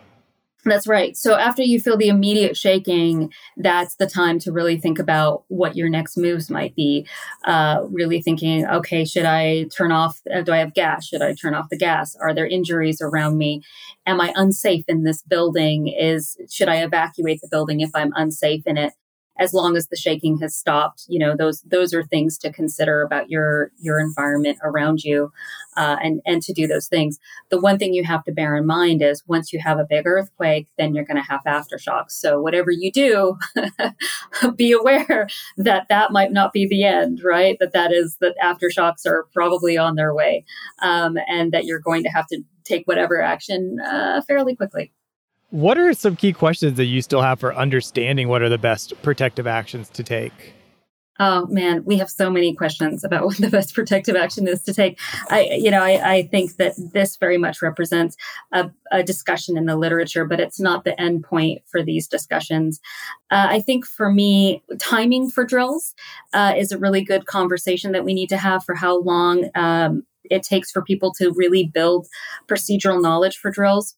That's 0.67 0.87
right. 0.87 1.15
So 1.15 1.35
after 1.35 1.61
you 1.61 1.79
feel 1.79 1.95
the 1.95 2.07
immediate 2.07 2.57
shaking, 2.57 3.31
that's 3.55 3.97
the 3.97 4.07
time 4.07 4.39
to 4.39 4.51
really 4.51 4.79
think 4.79 4.97
about 4.97 5.43
what 5.47 5.75
your 5.75 5.89
next 5.89 6.17
moves 6.17 6.49
might 6.49 6.75
be. 6.75 7.05
Uh, 7.45 7.83
really 7.91 8.19
thinking, 8.19 8.65
okay, 8.65 9.05
should 9.05 9.25
I 9.25 9.65
turn 9.65 9.91
off? 9.91 10.19
Uh, 10.33 10.41
do 10.41 10.51
I 10.51 10.57
have 10.57 10.73
gas? 10.73 11.05
Should 11.05 11.21
I 11.21 11.35
turn 11.35 11.53
off 11.53 11.69
the 11.69 11.77
gas? 11.77 12.15
Are 12.15 12.33
there 12.33 12.47
injuries 12.47 12.99
around 12.99 13.37
me? 13.37 13.61
Am 14.07 14.19
I 14.19 14.33
unsafe 14.35 14.85
in 14.87 15.03
this 15.03 15.21
building? 15.21 15.87
Is 15.87 16.35
should 16.49 16.67
I 16.67 16.77
evacuate 16.77 17.41
the 17.41 17.47
building 17.47 17.81
if 17.81 17.91
I'm 17.93 18.11
unsafe 18.15 18.63
in 18.65 18.77
it? 18.77 18.93
As 19.39 19.53
long 19.53 19.75
as 19.75 19.87
the 19.87 19.95
shaking 19.95 20.37
has 20.39 20.55
stopped 20.55 21.05
you 21.07 21.19
know 21.19 21.35
those 21.35 21.61
those 21.61 21.93
are 21.93 22.03
things 22.03 22.37
to 22.37 22.51
consider 22.51 23.01
about 23.01 23.29
your 23.29 23.71
your 23.79 23.99
environment 23.99 24.57
around 24.63 25.03
you 25.03 25.31
uh, 25.77 25.97
and 26.01 26.21
and 26.25 26.41
to 26.43 26.53
do 26.53 26.67
those 26.67 26.87
things. 26.87 27.19
The 27.49 27.59
one 27.59 27.77
thing 27.77 27.93
you 27.93 28.03
have 28.03 28.23
to 28.25 28.31
bear 28.31 28.55
in 28.55 28.65
mind 28.65 29.01
is 29.01 29.23
once 29.27 29.51
you 29.51 29.59
have 29.59 29.79
a 29.79 29.85
big 29.85 30.05
earthquake 30.05 30.67
then 30.77 30.93
you're 30.93 31.05
going 31.05 31.21
to 31.21 31.29
have 31.29 31.41
aftershocks. 31.45 32.11
So 32.11 32.41
whatever 32.41 32.71
you 32.71 32.91
do 32.91 33.37
be 34.55 34.71
aware 34.71 35.27
that 35.57 35.87
that 35.89 36.11
might 36.11 36.31
not 36.31 36.53
be 36.53 36.67
the 36.67 36.83
end 36.83 37.21
right? 37.23 37.57
That 37.59 37.73
that 37.73 37.91
is 37.91 38.17
that 38.21 38.35
aftershocks 38.43 39.05
are 39.05 39.27
probably 39.33 39.77
on 39.77 39.95
their 39.95 40.13
way 40.13 40.45
um, 40.81 41.17
and 41.27 41.51
that 41.51 41.65
you're 41.65 41.79
going 41.79 42.03
to 42.03 42.09
have 42.09 42.27
to 42.27 42.41
take 42.63 42.87
whatever 42.87 43.21
action 43.21 43.77
uh, 43.79 44.21
fairly 44.27 44.55
quickly 44.55 44.91
what 45.49 45.77
are 45.77 45.93
some 45.93 46.15
key 46.15 46.33
questions 46.33 46.77
that 46.77 46.85
you 46.85 47.01
still 47.01 47.21
have 47.21 47.39
for 47.39 47.55
understanding 47.55 48.27
what 48.27 48.41
are 48.41 48.49
the 48.49 48.57
best 48.57 48.93
protective 49.01 49.47
actions 49.47 49.89
to 49.89 50.03
take? 50.03 50.53
Oh 51.17 51.45
man, 51.47 51.85
we 51.85 51.97
have 51.97 52.09
so 52.09 52.29
many 52.29 52.53
questions 52.53 53.03
about 53.03 53.25
what 53.25 53.37
the 53.37 53.49
best 53.49 53.73
protective 53.73 54.15
action 54.15 54.47
is 54.47 54.61
to 54.63 54.73
take. 54.73 54.99
I, 55.29 55.43
you 55.53 55.71
know, 55.71 55.81
I, 55.81 56.15
I 56.15 56.21
think 56.23 56.57
that 56.57 56.73
this 56.77 57.15
very 57.15 57.37
much 57.37 57.61
represents 57.61 58.17
a, 58.51 58.69
a, 58.91 59.01
discussion 59.01 59.57
in 59.57 59.65
the 59.65 59.77
literature, 59.77 60.25
but 60.25 60.41
it's 60.41 60.59
not 60.59 60.83
the 60.83 60.99
end 60.99 61.23
point 61.23 61.61
for 61.67 61.81
these 61.81 62.07
discussions. 62.07 62.81
Uh, 63.31 63.47
I 63.49 63.61
think 63.61 63.85
for 63.85 64.11
me, 64.11 64.61
timing 64.77 65.29
for 65.29 65.45
drills 65.45 65.93
uh, 66.33 66.53
is 66.57 66.71
a 66.71 66.77
really 66.77 67.03
good 67.03 67.27
conversation 67.27 67.93
that 67.93 68.03
we 68.03 68.13
need 68.13 68.29
to 68.29 68.37
have 68.37 68.65
for 68.65 68.75
how 68.75 68.99
long 69.01 69.49
um, 69.55 70.03
it 70.29 70.43
takes 70.43 70.71
for 70.71 70.81
people 70.81 71.13
to 71.13 71.31
really 71.31 71.63
build 71.65 72.07
procedural 72.47 73.01
knowledge 73.01 73.37
for 73.37 73.51
drills 73.51 73.95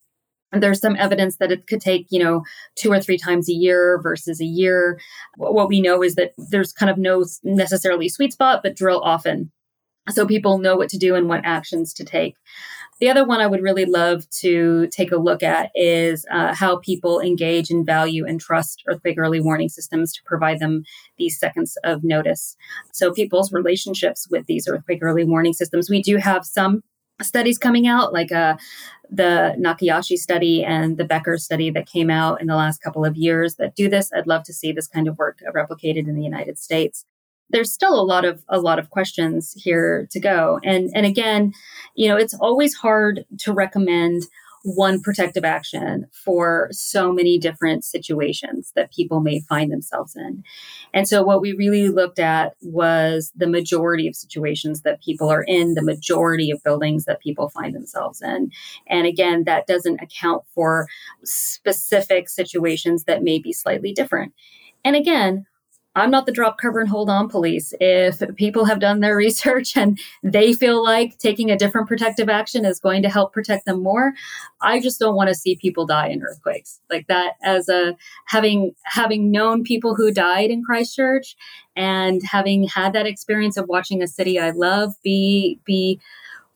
there's 0.51 0.79
some 0.79 0.95
evidence 0.95 1.37
that 1.37 1.51
it 1.51 1.67
could 1.67 1.81
take, 1.81 2.07
you 2.09 2.23
know, 2.23 2.43
two 2.75 2.91
or 2.91 2.99
three 2.99 3.17
times 3.17 3.49
a 3.49 3.53
year 3.53 3.99
versus 4.01 4.39
a 4.39 4.45
year. 4.45 4.99
What 5.35 5.67
we 5.67 5.81
know 5.81 6.01
is 6.03 6.15
that 6.15 6.33
there's 6.37 6.73
kind 6.73 6.89
of 6.89 6.97
no 6.97 7.25
necessarily 7.43 8.09
sweet 8.09 8.33
spot, 8.33 8.61
but 8.63 8.75
drill 8.75 9.01
often. 9.01 9.51
So 10.09 10.25
people 10.25 10.57
know 10.57 10.77
what 10.77 10.89
to 10.89 10.97
do 10.97 11.15
and 11.15 11.27
what 11.27 11.41
actions 11.43 11.93
to 11.95 12.05
take. 12.05 12.35
The 12.99 13.09
other 13.09 13.25
one 13.25 13.41
I 13.41 13.47
would 13.47 13.61
really 13.61 13.85
love 13.85 14.27
to 14.39 14.87
take 14.87 15.11
a 15.11 15.17
look 15.17 15.43
at 15.43 15.69
is 15.75 16.25
uh, 16.31 16.55
how 16.55 16.77
people 16.77 17.19
engage 17.19 17.69
and 17.69 17.85
value 17.85 18.25
and 18.25 18.39
trust 18.39 18.83
earthquake 18.87 19.19
early 19.19 19.39
warning 19.39 19.69
systems 19.69 20.13
to 20.13 20.23
provide 20.25 20.59
them 20.59 20.83
these 21.17 21.37
seconds 21.37 21.77
of 21.83 22.03
notice. 22.03 22.55
So 22.93 23.13
people's 23.13 23.51
relationships 23.51 24.27
with 24.31 24.47
these 24.47 24.67
earthquake 24.67 24.99
early 25.03 25.25
warning 25.25 25.53
systems. 25.53 25.89
We 25.89 26.01
do 26.01 26.17
have 26.17 26.45
some 26.45 26.81
studies 27.21 27.57
coming 27.57 27.87
out, 27.87 28.13
like 28.13 28.31
uh, 28.31 28.57
the 29.09 29.55
Nakayachi 29.59 30.17
study 30.17 30.63
and 30.63 30.97
the 30.97 31.05
Becker 31.05 31.37
study 31.37 31.69
that 31.71 31.87
came 31.87 32.09
out 32.09 32.41
in 32.41 32.47
the 32.47 32.55
last 32.55 32.81
couple 32.81 33.05
of 33.05 33.15
years 33.15 33.55
that 33.55 33.75
do 33.75 33.89
this. 33.89 34.11
I'd 34.13 34.27
love 34.27 34.43
to 34.43 34.53
see 34.53 34.71
this 34.71 34.87
kind 34.87 35.07
of 35.07 35.17
work 35.17 35.39
replicated 35.55 36.07
in 36.07 36.15
the 36.15 36.23
United 36.23 36.57
States. 36.57 37.05
There's 37.49 37.71
still 37.71 37.97
a 37.97 38.03
lot 38.03 38.25
of 38.25 38.43
a 38.49 38.59
lot 38.59 38.77
of 38.77 38.89
questions 38.89 39.53
here 39.57 40.07
to 40.11 40.19
go. 40.19 40.59
And 40.63 40.89
and 40.93 41.05
again, 41.05 41.53
you 41.95 42.09
know, 42.09 42.17
it's 42.17 42.33
always 42.33 42.75
hard 42.75 43.25
to 43.39 43.53
recommend 43.53 44.23
one 44.75 45.01
protective 45.01 45.45
action 45.45 46.05
for 46.11 46.67
so 46.71 47.13
many 47.13 47.37
different 47.37 47.85
situations 47.85 48.73
that 48.75 48.91
people 48.91 49.21
may 49.21 49.39
find 49.47 49.71
themselves 49.71 50.13
in. 50.13 50.43
And 50.93 51.07
so 51.07 51.23
what 51.23 51.39
we 51.39 51.53
really 51.53 51.87
looked 51.87 52.19
at 52.19 52.53
was 52.61 53.31
the 53.33 53.47
majority 53.47 54.09
of 54.09 54.15
situations 54.15 54.81
that 54.81 55.01
people 55.01 55.29
are 55.29 55.43
in, 55.43 55.75
the 55.75 55.81
majority 55.81 56.51
of 56.51 56.61
buildings 56.63 57.05
that 57.05 57.21
people 57.21 57.47
find 57.49 57.73
themselves 57.73 58.21
in. 58.21 58.51
And 58.87 59.07
again, 59.07 59.45
that 59.45 59.67
doesn't 59.67 60.01
account 60.01 60.43
for 60.53 60.87
specific 61.23 62.27
situations 62.27 63.05
that 63.05 63.23
may 63.23 63.39
be 63.39 63.53
slightly 63.53 63.93
different. 63.93 64.33
And 64.83 64.97
again, 64.97 65.45
I'm 65.97 66.11
not 66.11 66.27
the 66.27 66.31
drop 66.31 66.59
cover 66.59 66.79
and 66.79 66.87
hold 66.87 67.09
on 67.09 67.27
police. 67.27 67.73
If 67.79 68.21
people 68.35 68.65
have 68.65 68.79
done 68.79 68.99
their 68.99 69.15
research 69.25 69.75
and 69.75 69.99
they 70.21 70.53
feel 70.53 70.83
like 70.83 71.17
taking 71.17 71.49
a 71.49 71.57
different 71.57 71.87
protective 71.87 72.29
action 72.29 72.65
is 72.65 72.79
going 72.79 73.01
to 73.01 73.09
help 73.09 73.33
protect 73.33 73.65
them 73.65 73.81
more, 73.81 74.13
I 74.61 74.79
just 74.79 74.99
don't 74.99 75.15
want 75.15 75.29
to 75.29 75.35
see 75.35 75.55
people 75.55 75.87
die 75.87 76.09
in 76.09 76.21
earthquakes. 76.21 76.79
Like 76.89 77.07
that 77.07 77.33
as 77.43 77.67
a 77.67 77.97
having 78.25 78.75
having 78.83 79.31
known 79.31 79.63
people 79.63 79.95
who 79.95 80.11
died 80.11 80.51
in 80.51 80.63
Christchurch 80.63 81.35
and 81.75 82.21
having 82.23 82.67
had 82.67 82.93
that 82.93 83.07
experience 83.07 83.57
of 83.57 83.67
watching 83.67 84.03
a 84.03 84.07
city 84.07 84.39
I 84.39 84.51
love 84.51 84.93
be 85.03 85.59
be 85.65 85.99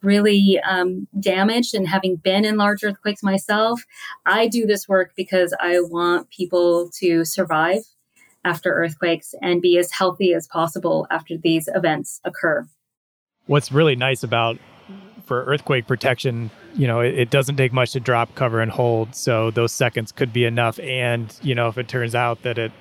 really 0.03 0.59
um, 0.67 1.07
damaged 1.19 1.73
and 1.73 1.87
having 1.87 2.15
been 2.15 2.45
in 2.45 2.57
large 2.57 2.83
earthquakes 2.83 3.21
myself, 3.21 3.83
I 4.25 4.47
do 4.47 4.65
this 4.65 4.87
work 4.87 5.13
because 5.15 5.53
I 5.59 5.79
want 5.79 6.29
people 6.29 6.89
to 6.99 7.23
survive 7.25 7.81
after 8.43 8.73
earthquakes 8.73 9.33
and 9.41 9.61
be 9.61 9.77
as 9.77 9.91
healthy 9.91 10.33
as 10.33 10.47
possible 10.47 11.07
after 11.09 11.37
these 11.37 11.69
events 11.73 12.19
occur. 12.23 12.67
What's 13.45 13.71
really 13.71 13.95
nice 13.95 14.23
about 14.23 14.57
for 15.25 15.45
earthquake 15.45 15.87
protection, 15.87 16.51
you 16.75 16.87
know, 16.87 16.99
it, 16.99 17.17
it, 17.17 17.29
doesn't 17.29 17.55
take 17.55 17.71
much 17.71 17.91
to 17.91 17.99
drop, 17.99 18.35
cover, 18.35 18.59
and 18.59 18.71
hold. 18.71 19.15
So 19.15 19.51
those 19.51 19.71
seconds 19.71 20.11
could 20.11 20.33
be 20.33 20.45
enough. 20.45 20.79
And, 20.79 21.33
you 21.41 21.55
know, 21.55 21.67
if 21.67 21.77
it 21.77 21.87
turns 21.87 22.15
out 22.15 22.41
that 22.43 22.57
it 22.57 22.71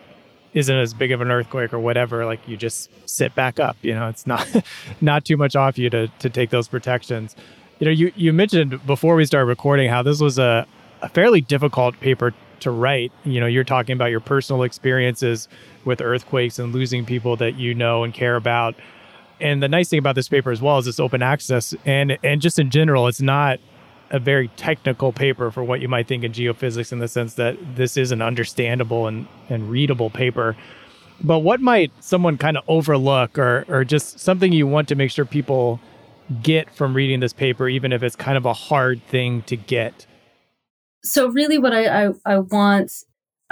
isn't 0.53 0.77
as 0.77 0.95
big 0.95 1.13
of 1.13 1.21
an 1.21 1.31
earthquake 1.31 1.73
or 1.73 1.79
whatever, 1.79 2.25
like 2.25 2.41
you 2.49 2.57
just 2.57 2.91
sit 3.09 3.35
back 3.35 3.61
up. 3.61 3.77
You 3.83 3.95
know, 3.95 4.09
it's 4.09 4.27
not 4.27 4.47
not 5.01 5.25
too 5.25 5.37
much 5.37 5.57
off 5.57 5.79
you 5.79 5.91
to 5.91 6.09
to 6.09 6.31
take 6.31 6.51
those 6.51 6.69
protections. 6.69 7.37
You 7.79 7.87
know, 7.87 7.93
you, 7.93 8.13
you 8.15 8.33
mentioned 8.33 8.85
before 8.87 9.15
we 9.15 9.25
started 9.25 9.47
recording 9.47 9.89
how 9.89 10.03
this 10.03 10.21
was 10.21 10.39
a, 10.39 10.67
a 11.01 11.09
fairly 11.09 11.41
difficult 11.41 11.99
paper 12.01 12.35
to 12.61 12.71
write. 12.71 13.13
You 13.25 13.41
know, 13.41 13.47
you're 13.47 13.65
talking 13.65 13.95
about 13.95 14.11
your 14.11 14.21
personal 14.21 14.63
experiences 14.63 15.49
with 15.85 16.01
earthquakes 16.01 16.59
and 16.59 16.73
losing 16.73 17.05
people 17.05 17.37
that 17.37 17.57
you 17.57 17.75
know 17.75 18.05
and 18.05 18.13
care 18.13 18.37
about. 18.37 18.75
And 19.41 19.63
the 19.63 19.69
nice 19.69 19.89
thing 19.89 19.99
about 19.99 20.15
this 20.15 20.29
paper 20.29 20.51
as 20.51 20.61
well 20.61 20.79
is 20.79 20.87
it's 20.87 21.01
open 21.01 21.23
access 21.23 21.75
and 21.87 22.19
and 22.23 22.41
just 22.41 22.59
in 22.59 22.71
general, 22.71 23.09
it's 23.09 23.23
not 23.23 23.59
a 24.11 24.19
very 24.19 24.49
technical 24.57 25.13
paper 25.13 25.51
for 25.51 25.63
what 25.63 25.81
you 25.81 25.89
might 25.89 26.09
think 26.09 26.25
in 26.25 26.33
geophysics 26.33 26.93
in 26.93 26.99
the 26.99 27.09
sense 27.09 27.35
that 27.35 27.57
this 27.77 27.97
is 27.97 28.11
an 28.11 28.21
understandable 28.21 29.07
and, 29.07 29.27
and 29.49 29.71
readable 29.71 30.11
paper. 30.11 30.57
But 31.23 31.41
what 31.41 31.61
might 31.61 31.93
someone 32.01 32.37
kind 32.39 32.57
of 32.57 32.65
overlook 32.69 33.39
or 33.39 33.65
or 33.69 33.85
just 33.85 34.19
something 34.19 34.53
you 34.53 34.67
want 34.67 34.89
to 34.89 34.95
make 34.95 35.11
sure 35.11 35.25
people 35.25 35.81
get 36.43 36.71
from 36.75 36.95
reading 36.95 37.21
this 37.21 37.33
paper, 37.33 37.69
even 37.69 37.93
if 37.93 38.03
it's 38.03 38.17
kind 38.17 38.37
of 38.37 38.47
a 38.47 38.53
hard 38.53 39.03
thing 39.07 39.43
to 39.43 39.57
get? 39.57 40.07
So 41.03 41.29
really 41.29 41.59
what 41.59 41.73
I, 41.73 42.07
I, 42.07 42.13
I 42.25 42.39
want 42.39 42.93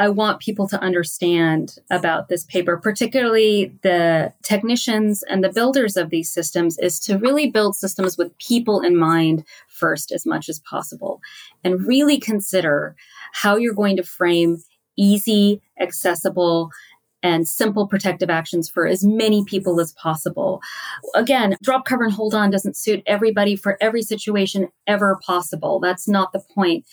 I 0.00 0.08
want 0.08 0.38
people 0.38 0.68
to 0.68 0.80
understand 0.80 1.76
about 1.90 2.28
this 2.28 2.44
paper, 2.44 2.76
particularly 2.76 3.76
the 3.82 4.32
technicians 4.44 5.24
and 5.24 5.42
the 5.42 5.52
builders 5.52 5.96
of 5.96 6.11
these 6.11 6.30
systems, 6.30 6.78
is 6.78 7.00
to 7.00 7.18
really 7.18 7.50
build 7.50 7.74
systems 7.74 8.16
with 8.16 8.37
people 8.38 8.80
in 8.80 8.96
mind 8.96 9.44
first 9.66 10.12
as 10.12 10.24
much 10.24 10.48
as 10.48 10.61
possible 10.61 11.20
and 11.64 11.84
really 11.84 12.20
consider 12.20 12.94
how 13.32 13.56
you're 13.56 13.74
going 13.74 13.96
to 13.96 14.04
frame 14.04 14.58
easy, 14.96 15.61
accessible, 15.80 16.70
and 17.22 17.48
simple 17.48 17.87
protective 17.87 18.31
actions 18.31 18.68
for 18.68 18.87
as 18.87 19.04
many 19.04 19.44
people 19.44 19.81
as 19.81 19.92
possible. 19.92 20.61
Again, 21.14 21.57
drop 21.62 21.85
cover 21.85 22.04
and 22.04 22.12
hold 22.12 22.35
on 22.35 22.50
doesn't 22.50 22.76
suit 22.76 23.02
everybody 23.07 23.57
for 23.57 23.76
every 23.81 24.02
situation 24.02 24.68
ever 24.87 25.18
possible. 25.24 25.81
That's 25.81 26.09
not 26.09 26.33
the 26.33 26.42
point. 26.54 26.85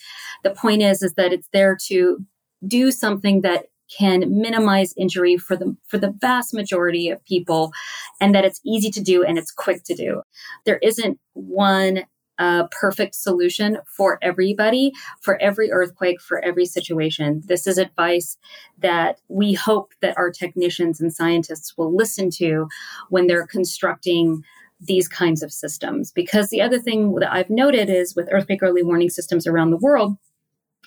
The 0.42 0.50
point 0.50 0.82
is 0.82 1.02
is 1.02 1.14
that 1.14 1.32
it's 1.32 1.48
there 1.52 1.76
to 1.86 2.24
do 2.66 2.90
something 2.90 3.42
that 3.42 3.66
can 3.96 4.40
minimize 4.40 4.92
injury 4.96 5.36
for 5.36 5.56
the 5.56 5.76
for 5.86 5.98
the 5.98 6.12
vast 6.20 6.52
majority 6.52 7.08
of 7.08 7.24
people 7.24 7.72
and 8.20 8.34
that 8.34 8.44
it's 8.44 8.60
easy 8.64 8.90
to 8.90 9.00
do 9.00 9.24
and 9.24 9.38
it's 9.38 9.52
quick 9.52 9.84
to 9.84 9.94
do. 9.94 10.22
There 10.64 10.78
isn't 10.78 11.20
one 11.34 12.04
a 12.38 12.68
perfect 12.70 13.14
solution 13.14 13.78
for 13.86 14.18
everybody, 14.22 14.92
for 15.20 15.40
every 15.40 15.70
earthquake, 15.70 16.20
for 16.20 16.44
every 16.44 16.66
situation. 16.66 17.42
This 17.46 17.66
is 17.66 17.78
advice 17.78 18.36
that 18.78 19.20
we 19.28 19.54
hope 19.54 19.92
that 20.00 20.16
our 20.18 20.30
technicians 20.30 21.00
and 21.00 21.12
scientists 21.12 21.76
will 21.76 21.94
listen 21.94 22.30
to 22.30 22.68
when 23.08 23.26
they're 23.26 23.46
constructing 23.46 24.42
these 24.80 25.08
kinds 25.08 25.42
of 25.42 25.52
systems. 25.52 26.12
Because 26.12 26.50
the 26.50 26.60
other 26.60 26.78
thing 26.78 27.14
that 27.14 27.32
I've 27.32 27.50
noted 27.50 27.88
is 27.88 28.14
with 28.14 28.28
earthquake 28.30 28.62
early 28.62 28.82
warning 28.82 29.10
systems 29.10 29.46
around 29.46 29.70
the 29.70 29.78
world, 29.78 30.16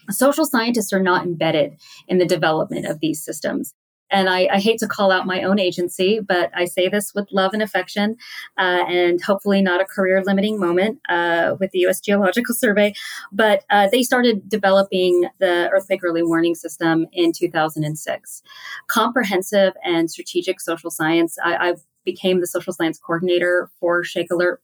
social 0.09 0.45
scientists 0.45 0.93
are 0.93 1.01
not 1.01 1.25
embedded 1.25 1.73
in 2.07 2.19
the 2.19 2.25
development 2.25 2.85
of 2.85 2.99
these 2.99 3.23
systems. 3.23 3.73
And 4.11 4.29
I, 4.29 4.47
I, 4.51 4.59
hate 4.59 4.79
to 4.79 4.87
call 4.87 5.11
out 5.11 5.25
my 5.25 5.43
own 5.43 5.59
agency, 5.59 6.19
but 6.19 6.51
I 6.55 6.65
say 6.65 6.89
this 6.89 7.13
with 7.13 7.27
love 7.31 7.53
and 7.53 7.61
affection, 7.61 8.17
uh, 8.57 8.83
and 8.87 9.21
hopefully 9.21 9.61
not 9.61 9.81
a 9.81 9.85
career 9.85 10.23
limiting 10.23 10.59
moment 10.59 10.99
uh, 11.09 11.55
with 11.59 11.71
the 11.71 11.79
U.S. 11.79 11.99
Geological 11.99 12.55
Survey. 12.63 12.93
But 13.31 13.63
uh, 13.69 13.87
they 13.91 14.03
started 14.03 14.49
developing 14.49 15.27
the 15.39 15.69
earthquake 15.71 16.03
early 16.03 16.23
warning 16.23 16.55
system 16.55 17.07
in 17.13 17.31
2006. 17.31 18.43
Comprehensive 18.87 19.73
and 19.83 20.09
strategic 20.09 20.59
social 20.59 20.91
science. 20.91 21.37
I, 21.43 21.69
I 21.69 21.73
became 22.05 22.41
the 22.41 22.47
social 22.47 22.73
science 22.73 22.99
coordinator 22.99 23.69
for 23.79 24.03
Shake 24.03 24.31
Alert 24.31 24.61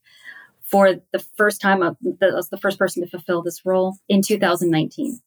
for 0.63 0.95
the 1.11 1.19
first 1.37 1.61
time. 1.61 1.83
I 1.83 1.91
was 2.21 2.49
the 2.49 2.57
first 2.57 2.79
person 2.79 3.03
to 3.03 3.09
fulfill 3.09 3.41
this 3.41 3.65
role 3.65 3.97
in 4.09 4.21
2019 4.21 5.21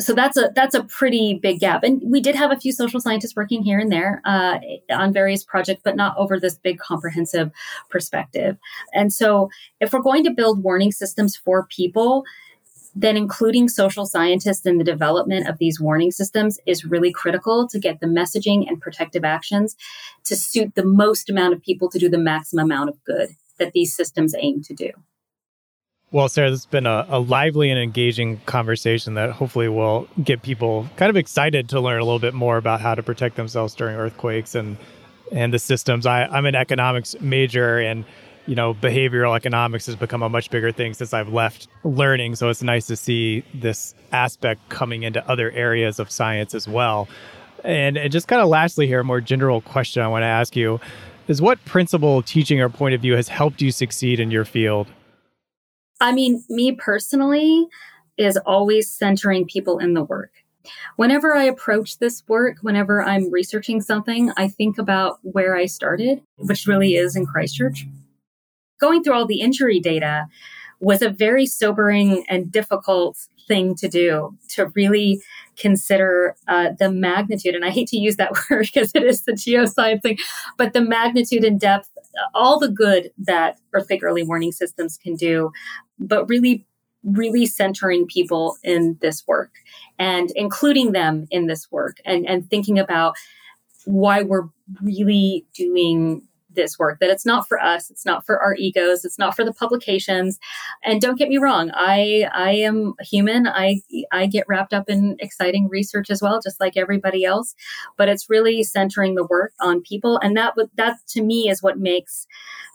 so 0.00 0.12
that's 0.12 0.36
a 0.36 0.50
that's 0.54 0.74
a 0.74 0.84
pretty 0.84 1.38
big 1.40 1.60
gap. 1.60 1.84
And 1.84 2.02
we 2.04 2.20
did 2.20 2.34
have 2.34 2.50
a 2.50 2.58
few 2.58 2.72
social 2.72 3.00
scientists 3.00 3.36
working 3.36 3.62
here 3.62 3.78
and 3.78 3.92
there 3.92 4.20
uh, 4.24 4.58
on 4.90 5.12
various 5.12 5.44
projects 5.44 5.82
but 5.84 5.96
not 5.96 6.16
over 6.16 6.38
this 6.40 6.56
big 6.56 6.78
comprehensive 6.78 7.50
perspective. 7.90 8.56
And 8.92 9.12
so 9.12 9.50
if 9.80 9.92
we're 9.92 10.02
going 10.02 10.24
to 10.24 10.30
build 10.30 10.62
warning 10.62 10.92
systems 10.92 11.36
for 11.36 11.66
people 11.66 12.24
then 12.96 13.16
including 13.16 13.68
social 13.68 14.06
scientists 14.06 14.66
in 14.66 14.78
the 14.78 14.84
development 14.84 15.48
of 15.48 15.58
these 15.58 15.80
warning 15.80 16.12
systems 16.12 16.60
is 16.64 16.84
really 16.84 17.12
critical 17.12 17.66
to 17.68 17.78
get 17.78 18.00
the 18.00 18.06
messaging 18.06 18.68
and 18.68 18.80
protective 18.80 19.24
actions 19.24 19.74
to 20.24 20.36
suit 20.36 20.74
the 20.76 20.84
most 20.84 21.28
amount 21.28 21.52
of 21.52 21.60
people 21.60 21.90
to 21.90 21.98
do 21.98 22.08
the 22.08 22.18
maximum 22.18 22.66
amount 22.66 22.88
of 22.88 23.02
good 23.04 23.30
that 23.58 23.72
these 23.72 23.94
systems 23.94 24.34
aim 24.38 24.62
to 24.62 24.74
do 24.74 24.90
well, 26.14 26.28
Sarah, 26.28 26.48
this 26.48 26.60
has 26.60 26.66
been 26.66 26.86
a, 26.86 27.04
a, 27.08 27.18
lively 27.18 27.70
and 27.70 27.80
engaging 27.80 28.38
conversation 28.46 29.14
that 29.14 29.32
hopefully 29.32 29.68
will 29.68 30.06
get 30.22 30.42
people 30.42 30.88
kind 30.94 31.10
of 31.10 31.16
excited 31.16 31.68
to 31.70 31.80
learn 31.80 32.00
a 32.00 32.04
little 32.04 32.20
bit 32.20 32.34
more 32.34 32.56
about 32.56 32.80
how 32.80 32.94
to 32.94 33.02
protect 33.02 33.34
themselves 33.34 33.74
during 33.74 33.96
earthquakes 33.96 34.54
and 34.54 34.76
and 35.32 35.52
the 35.52 35.58
systems. 35.58 36.06
I, 36.06 36.26
I'm 36.26 36.46
an 36.46 36.54
economics 36.54 37.16
major 37.20 37.80
and 37.80 38.04
you 38.46 38.54
know, 38.54 38.74
behavioral 38.74 39.34
economics 39.34 39.86
has 39.86 39.96
become 39.96 40.22
a 40.22 40.28
much 40.28 40.50
bigger 40.50 40.70
thing 40.70 40.94
since 40.94 41.12
I've 41.12 41.30
left 41.30 41.66
learning. 41.82 42.36
So 42.36 42.48
it's 42.48 42.62
nice 42.62 42.86
to 42.86 42.94
see 42.94 43.42
this 43.52 43.92
aspect 44.12 44.68
coming 44.68 45.02
into 45.02 45.26
other 45.28 45.50
areas 45.50 45.98
of 45.98 46.12
science 46.12 46.54
as 46.54 46.68
well. 46.68 47.08
And, 47.64 47.96
and 47.96 48.12
just 48.12 48.28
kind 48.28 48.40
of 48.40 48.48
lastly 48.48 48.86
here, 48.86 49.00
a 49.00 49.04
more 49.04 49.20
general 49.20 49.62
question 49.62 50.00
I 50.00 50.06
want 50.06 50.22
to 50.22 50.26
ask 50.26 50.54
you 50.54 50.78
is 51.26 51.42
what 51.42 51.64
principle, 51.64 52.22
teaching, 52.22 52.60
or 52.60 52.68
point 52.68 52.94
of 52.94 53.00
view 53.00 53.16
has 53.16 53.26
helped 53.26 53.60
you 53.60 53.72
succeed 53.72 54.20
in 54.20 54.30
your 54.30 54.44
field? 54.44 54.86
I 56.00 56.12
mean, 56.12 56.44
me 56.48 56.72
personally 56.72 57.66
is 58.16 58.36
always 58.38 58.90
centering 58.90 59.46
people 59.46 59.78
in 59.78 59.94
the 59.94 60.04
work. 60.04 60.30
Whenever 60.96 61.34
I 61.34 61.44
approach 61.44 61.98
this 61.98 62.22
work, 62.26 62.58
whenever 62.62 63.02
I'm 63.02 63.30
researching 63.30 63.80
something, 63.80 64.32
I 64.36 64.48
think 64.48 64.78
about 64.78 65.18
where 65.22 65.54
I 65.56 65.66
started, 65.66 66.22
which 66.36 66.66
really 66.66 66.94
is 66.94 67.16
in 67.16 67.26
Christchurch. 67.26 67.86
Going 68.80 69.02
through 69.02 69.14
all 69.14 69.26
the 69.26 69.40
injury 69.40 69.78
data 69.78 70.26
was 70.80 71.02
a 71.02 71.10
very 71.10 71.46
sobering 71.46 72.24
and 72.28 72.50
difficult 72.50 73.18
thing 73.46 73.74
to 73.74 73.88
do 73.88 74.36
to 74.48 74.66
really 74.74 75.20
consider 75.56 76.34
uh, 76.48 76.70
the 76.78 76.90
magnitude 76.90 77.54
and 77.54 77.64
i 77.64 77.70
hate 77.70 77.88
to 77.88 77.98
use 77.98 78.16
that 78.16 78.32
word 78.50 78.66
because 78.72 78.90
it 78.94 79.02
is 79.02 79.24
the 79.24 79.32
geoscience 79.32 80.02
thing 80.02 80.16
but 80.56 80.72
the 80.72 80.80
magnitude 80.80 81.44
and 81.44 81.60
depth 81.60 81.90
all 82.34 82.58
the 82.58 82.68
good 82.68 83.10
that 83.18 83.58
earthquake 83.72 84.02
early 84.02 84.22
warning 84.22 84.52
systems 84.52 84.96
can 84.96 85.16
do, 85.16 85.50
but 85.98 86.28
really 86.28 86.66
really 87.04 87.46
centering 87.46 88.06
people 88.06 88.56
in 88.62 88.96
this 89.02 89.26
work 89.26 89.50
and 89.98 90.30
including 90.36 90.92
them 90.92 91.26
in 91.30 91.46
this 91.46 91.70
work 91.70 91.98
and, 92.06 92.26
and 92.26 92.48
thinking 92.48 92.78
about 92.78 93.14
why 93.84 94.22
we're 94.22 94.48
really 94.82 95.44
doing 95.54 96.22
this 96.54 96.78
work 96.78 96.98
that 97.00 97.10
it's 97.10 97.26
not 97.26 97.46
for 97.48 97.60
us 97.60 97.90
it's 97.90 98.06
not 98.06 98.24
for 98.24 98.40
our 98.40 98.54
egos 98.54 99.04
it's 99.04 99.18
not 99.18 99.34
for 99.34 99.44
the 99.44 99.52
publications. 99.52 100.38
And 100.82 101.00
don't 101.00 101.18
get 101.18 101.28
me 101.28 101.38
wrong 101.38 101.70
i 101.74 102.28
i 102.32 102.52
am 102.52 102.94
human. 103.00 103.46
I 103.46 103.80
i 104.12 104.26
get 104.26 104.46
wrapped 104.48 104.72
up 104.72 104.88
in 104.88 105.16
exciting 105.20 105.68
research 105.68 106.10
as 106.10 106.22
well 106.22 106.40
just 106.42 106.60
like 106.60 106.76
everybody 106.76 107.24
else. 107.24 107.54
But 107.96 108.08
it's 108.08 108.30
really 108.30 108.62
centering 108.62 109.14
the 109.14 109.24
work 109.24 109.52
on 109.60 109.82
people. 109.82 110.18
And 110.22 110.36
that 110.36 110.54
that 110.76 110.96
to 111.08 111.22
me 111.22 111.48
is 111.48 111.62
what 111.62 111.78
makes 111.78 112.26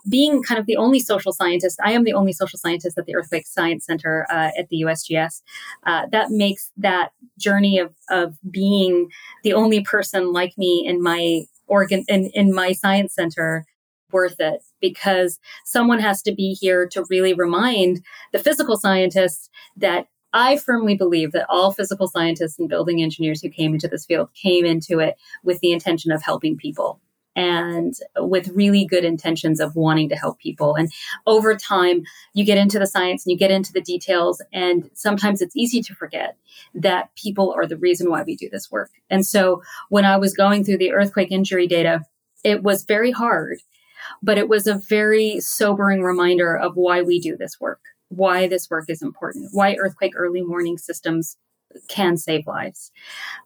being 0.08 0.42
kind 0.42 0.58
of 0.58 0.66
the 0.66 0.76
only 0.76 1.00
social 1.00 1.32
scientist, 1.32 1.78
I 1.84 1.92
am 1.92 2.04
the 2.04 2.14
only 2.14 2.32
social 2.32 2.58
scientist 2.58 2.96
at 2.96 3.06
the 3.06 3.14
Earthquake 3.14 3.46
Science 3.46 3.84
Center 3.84 4.26
uh, 4.30 4.50
at 4.58 4.68
the 4.68 4.82
USGS. 4.82 5.42
Uh, 5.86 6.06
that 6.12 6.30
makes 6.30 6.70
that 6.76 7.12
journey 7.38 7.78
of, 7.78 7.94
of 8.08 8.36
being 8.50 9.10
the 9.42 9.52
only 9.52 9.82
person 9.82 10.32
like 10.32 10.56
me 10.56 10.84
in 10.86 11.02
my 11.02 11.42
organ 11.66 12.04
in, 12.08 12.30
in 12.34 12.52
my 12.52 12.72
science 12.72 13.14
center 13.14 13.64
worth 14.12 14.40
it 14.40 14.62
because 14.80 15.38
someone 15.64 16.00
has 16.00 16.22
to 16.22 16.32
be 16.32 16.56
here 16.60 16.86
to 16.88 17.04
really 17.10 17.34
remind 17.34 18.04
the 18.32 18.38
physical 18.38 18.76
scientists 18.76 19.50
that 19.76 20.08
I 20.32 20.58
firmly 20.58 20.96
believe 20.96 21.32
that 21.32 21.46
all 21.48 21.72
physical 21.72 22.06
scientists 22.06 22.58
and 22.58 22.68
building 22.68 23.02
engineers 23.02 23.42
who 23.42 23.48
came 23.48 23.74
into 23.74 23.88
this 23.88 24.06
field 24.06 24.32
came 24.34 24.64
into 24.64 25.00
it 25.00 25.16
with 25.42 25.60
the 25.60 25.72
intention 25.72 26.12
of 26.12 26.22
helping 26.22 26.56
people 26.56 27.00
and 27.36 27.94
with 28.16 28.48
really 28.48 28.84
good 28.84 29.04
intentions 29.04 29.60
of 29.60 29.76
wanting 29.76 30.08
to 30.08 30.16
help 30.16 30.38
people. 30.38 30.74
And 30.74 30.90
over 31.26 31.56
time, 31.56 32.02
you 32.34 32.44
get 32.44 32.58
into 32.58 32.78
the 32.78 32.86
science 32.86 33.24
and 33.24 33.32
you 33.32 33.38
get 33.38 33.50
into 33.50 33.72
the 33.72 33.80
details. 33.80 34.42
And 34.52 34.90
sometimes 34.94 35.40
it's 35.40 35.56
easy 35.56 35.80
to 35.82 35.94
forget 35.94 36.36
that 36.74 37.14
people 37.16 37.52
are 37.56 37.66
the 37.66 37.76
reason 37.76 38.10
why 38.10 38.22
we 38.22 38.36
do 38.36 38.48
this 38.50 38.70
work. 38.70 38.90
And 39.08 39.24
so 39.24 39.62
when 39.88 40.04
I 40.04 40.16
was 40.16 40.34
going 40.34 40.64
through 40.64 40.78
the 40.78 40.92
earthquake 40.92 41.30
injury 41.30 41.66
data, 41.66 42.04
it 42.42 42.62
was 42.62 42.84
very 42.84 43.10
hard, 43.10 43.58
but 44.22 44.38
it 44.38 44.48
was 44.48 44.66
a 44.66 44.80
very 44.88 45.40
sobering 45.40 46.02
reminder 46.02 46.56
of 46.56 46.76
why 46.76 47.02
we 47.02 47.20
do 47.20 47.36
this 47.36 47.60
work, 47.60 47.80
why 48.08 48.46
this 48.46 48.70
work 48.70 48.86
is 48.88 49.02
important, 49.02 49.50
why 49.52 49.74
earthquake 49.76 50.12
early 50.16 50.42
warning 50.42 50.78
systems 50.78 51.36
can 51.88 52.16
save 52.16 52.46
lives 52.46 52.90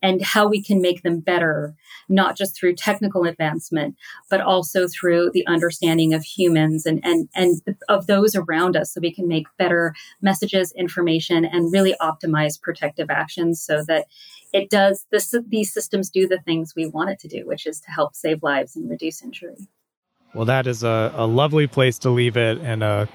and 0.03 0.22
how 0.22 0.46
we 0.46 0.62
can 0.62 0.81
make 0.81 1.03
them 1.03 1.20
better, 1.20 1.74
not 2.09 2.37
just 2.37 2.57
through 2.57 2.74
technical 2.74 3.24
advancement, 3.24 3.96
but 4.31 4.40
also 4.40 4.87
through 4.88 5.31
the 5.33 5.46
understanding 5.46 6.14
of 6.14 6.22
humans 6.22 6.87
and, 6.87 7.00
and, 7.05 7.29
and 7.35 7.61
of 7.88 8.07
those 8.07 8.35
around 8.35 8.77
us 8.77 8.92
so 8.92 9.00
we 9.00 9.14
can 9.14 9.29
make 9.29 9.46
better 9.59 9.94
messages, 10.22 10.72
information, 10.72 11.44
and 11.44 11.72
really 11.72 11.94
optimize 12.00 12.61
protective 12.61 13.11
actions 13.11 13.62
so 13.62 13.83
that 13.87 14.07
it 14.53 14.70
does 14.70 15.07
this, 15.11 15.35
these 15.48 15.72
systems 15.72 16.11
do 16.11 16.27
the 16.29 16.40
things 16.40 16.74
we 16.74 16.87
want 16.87 17.11
it 17.11 17.18
to 17.18 17.29
do, 17.29 17.46
which 17.46 17.66
is 17.66 17.81
to 17.81 17.90
help 17.90 18.14
save 18.14 18.42
lives 18.42 18.77
and 18.77 18.88
reduce 18.88 19.22
injury. 19.22 19.68
Well, 20.35 20.47
that 20.47 20.66
is 20.66 20.83
a, 20.83 21.12
a 21.14 21.27
lovely 21.27 21.66
place 21.66 21.99
to 22.01 22.11
leave 22.11 22.37
it 22.37 22.59
and 22.59 22.83
a 22.83 23.09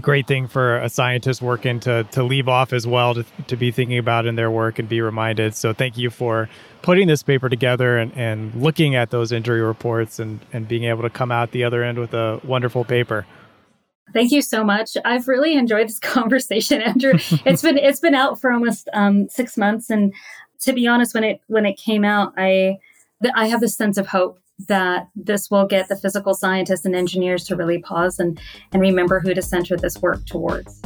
great 0.00 0.26
thing 0.26 0.48
for 0.48 0.78
a 0.78 0.88
scientist 0.88 1.40
working 1.40 1.78
to 1.78 2.02
to 2.10 2.24
leave 2.24 2.48
off 2.48 2.72
as 2.72 2.84
well 2.84 3.14
to, 3.14 3.24
to 3.46 3.56
be 3.56 3.70
thinking 3.70 3.98
about 3.98 4.26
in 4.26 4.34
their 4.34 4.50
work 4.50 4.80
and 4.80 4.88
be 4.88 5.00
reminded 5.00 5.54
so 5.54 5.72
thank 5.72 5.96
you 5.96 6.10
for 6.10 6.48
putting 6.82 7.06
this 7.06 7.22
paper 7.22 7.48
together 7.48 7.96
and, 7.96 8.12
and 8.16 8.52
looking 8.56 8.96
at 8.96 9.10
those 9.10 9.30
injury 9.30 9.60
reports 9.60 10.18
and, 10.18 10.40
and 10.52 10.66
being 10.66 10.82
able 10.82 11.02
to 11.02 11.10
come 11.10 11.30
out 11.30 11.52
the 11.52 11.62
other 11.62 11.84
end 11.84 11.96
with 11.96 12.12
a 12.12 12.40
wonderful 12.42 12.84
paper 12.84 13.24
Thank 14.12 14.32
you 14.32 14.42
so 14.42 14.62
much. 14.62 14.96
I've 15.04 15.26
really 15.26 15.54
enjoyed 15.54 15.88
this 15.88 15.98
conversation, 16.00 16.82
Andrew. 16.82 17.14
it's 17.44 17.62
been 17.62 17.78
it's 17.78 18.00
been 18.00 18.14
out 18.14 18.40
for 18.40 18.52
almost 18.52 18.88
um, 18.92 19.28
six 19.28 19.56
months, 19.56 19.90
and 19.90 20.12
to 20.60 20.72
be 20.72 20.86
honest, 20.86 21.14
when 21.14 21.24
it 21.24 21.40
when 21.48 21.66
it 21.66 21.76
came 21.76 22.04
out, 22.04 22.32
I 22.36 22.78
I 23.34 23.46
have 23.48 23.60
this 23.60 23.74
sense 23.74 23.96
of 23.96 24.06
hope 24.06 24.38
that 24.68 25.08
this 25.16 25.50
will 25.50 25.66
get 25.66 25.88
the 25.88 25.96
physical 25.96 26.34
scientists 26.34 26.84
and 26.84 26.94
engineers 26.94 27.44
to 27.44 27.56
really 27.56 27.78
pause 27.78 28.18
and, 28.18 28.40
and 28.72 28.80
remember 28.80 29.20
who 29.20 29.34
to 29.34 29.42
center 29.42 29.76
this 29.76 30.00
work 30.00 30.24
towards. 30.26 30.80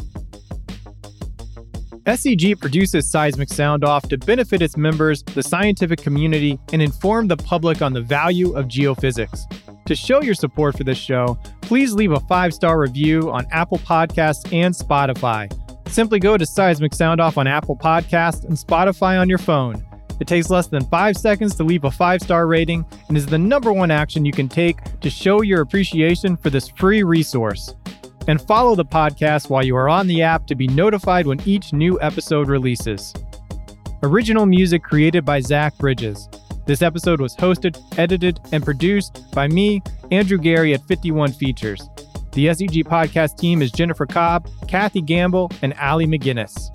SEG 2.06 2.58
produces 2.58 3.10
Seismic 3.10 3.50
Sound 3.50 3.84
Off 3.84 4.08
to 4.08 4.16
benefit 4.16 4.62
its 4.62 4.78
members, 4.78 5.22
the 5.22 5.42
scientific 5.42 6.00
community, 6.00 6.58
and 6.72 6.80
inform 6.80 7.28
the 7.28 7.36
public 7.36 7.82
on 7.82 7.92
the 7.92 8.00
value 8.00 8.54
of 8.54 8.64
geophysics. 8.66 9.40
To 9.84 9.94
show 9.94 10.22
your 10.22 10.34
support 10.34 10.76
for 10.76 10.84
this 10.84 10.96
show, 10.96 11.38
please 11.60 11.92
leave 11.92 12.12
a 12.12 12.20
five 12.20 12.54
star 12.54 12.80
review 12.80 13.30
on 13.30 13.46
Apple 13.50 13.78
Podcasts 13.78 14.50
and 14.54 14.74
Spotify. 14.74 15.52
Simply 15.88 16.18
go 16.18 16.38
to 16.38 16.46
Seismic 16.46 16.94
Sound 16.94 17.20
Off 17.20 17.36
on 17.36 17.46
Apple 17.46 17.76
Podcasts 17.76 18.44
and 18.44 18.56
Spotify 18.56 19.20
on 19.20 19.28
your 19.28 19.38
phone. 19.38 19.84
It 20.20 20.26
takes 20.26 20.50
less 20.50 20.66
than 20.66 20.84
five 20.86 21.16
seconds 21.16 21.54
to 21.56 21.64
leave 21.64 21.84
a 21.84 21.90
five 21.90 22.20
star 22.20 22.46
rating 22.46 22.84
and 23.08 23.16
is 23.16 23.26
the 23.26 23.38
number 23.38 23.72
one 23.72 23.90
action 23.90 24.24
you 24.24 24.32
can 24.32 24.48
take 24.48 24.78
to 25.00 25.10
show 25.10 25.42
your 25.42 25.60
appreciation 25.60 26.36
for 26.36 26.50
this 26.50 26.68
free 26.68 27.02
resource. 27.02 27.74
And 28.26 28.42
follow 28.42 28.74
the 28.74 28.84
podcast 28.84 29.48
while 29.48 29.64
you 29.64 29.74
are 29.76 29.88
on 29.88 30.06
the 30.06 30.22
app 30.22 30.46
to 30.48 30.54
be 30.54 30.66
notified 30.66 31.26
when 31.26 31.40
each 31.46 31.72
new 31.72 31.98
episode 32.02 32.48
releases. 32.48 33.14
Original 34.02 34.44
music 34.44 34.82
created 34.82 35.24
by 35.24 35.40
Zach 35.40 35.76
Bridges. 35.78 36.28
This 36.66 36.82
episode 36.82 37.20
was 37.20 37.34
hosted, 37.34 37.82
edited, 37.98 38.38
and 38.52 38.62
produced 38.62 39.24
by 39.32 39.48
me, 39.48 39.82
Andrew 40.10 40.36
Geary 40.36 40.74
at 40.74 40.86
51 40.86 41.32
Features. 41.32 41.88
The 42.32 42.46
SEG 42.48 42.84
podcast 42.84 43.38
team 43.38 43.62
is 43.62 43.72
Jennifer 43.72 44.04
Cobb, 44.04 44.46
Kathy 44.68 45.00
Gamble, 45.00 45.50
and 45.62 45.72
Allie 45.78 46.06
McGinnis. 46.06 46.74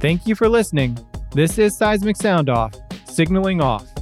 Thank 0.00 0.26
you 0.26 0.34
for 0.34 0.48
listening 0.48 0.98
this 1.34 1.58
is 1.58 1.76
Seismic 1.76 2.16
Sound 2.16 2.48
Off, 2.48 2.72
signaling 3.06 3.60
off. 3.60 3.93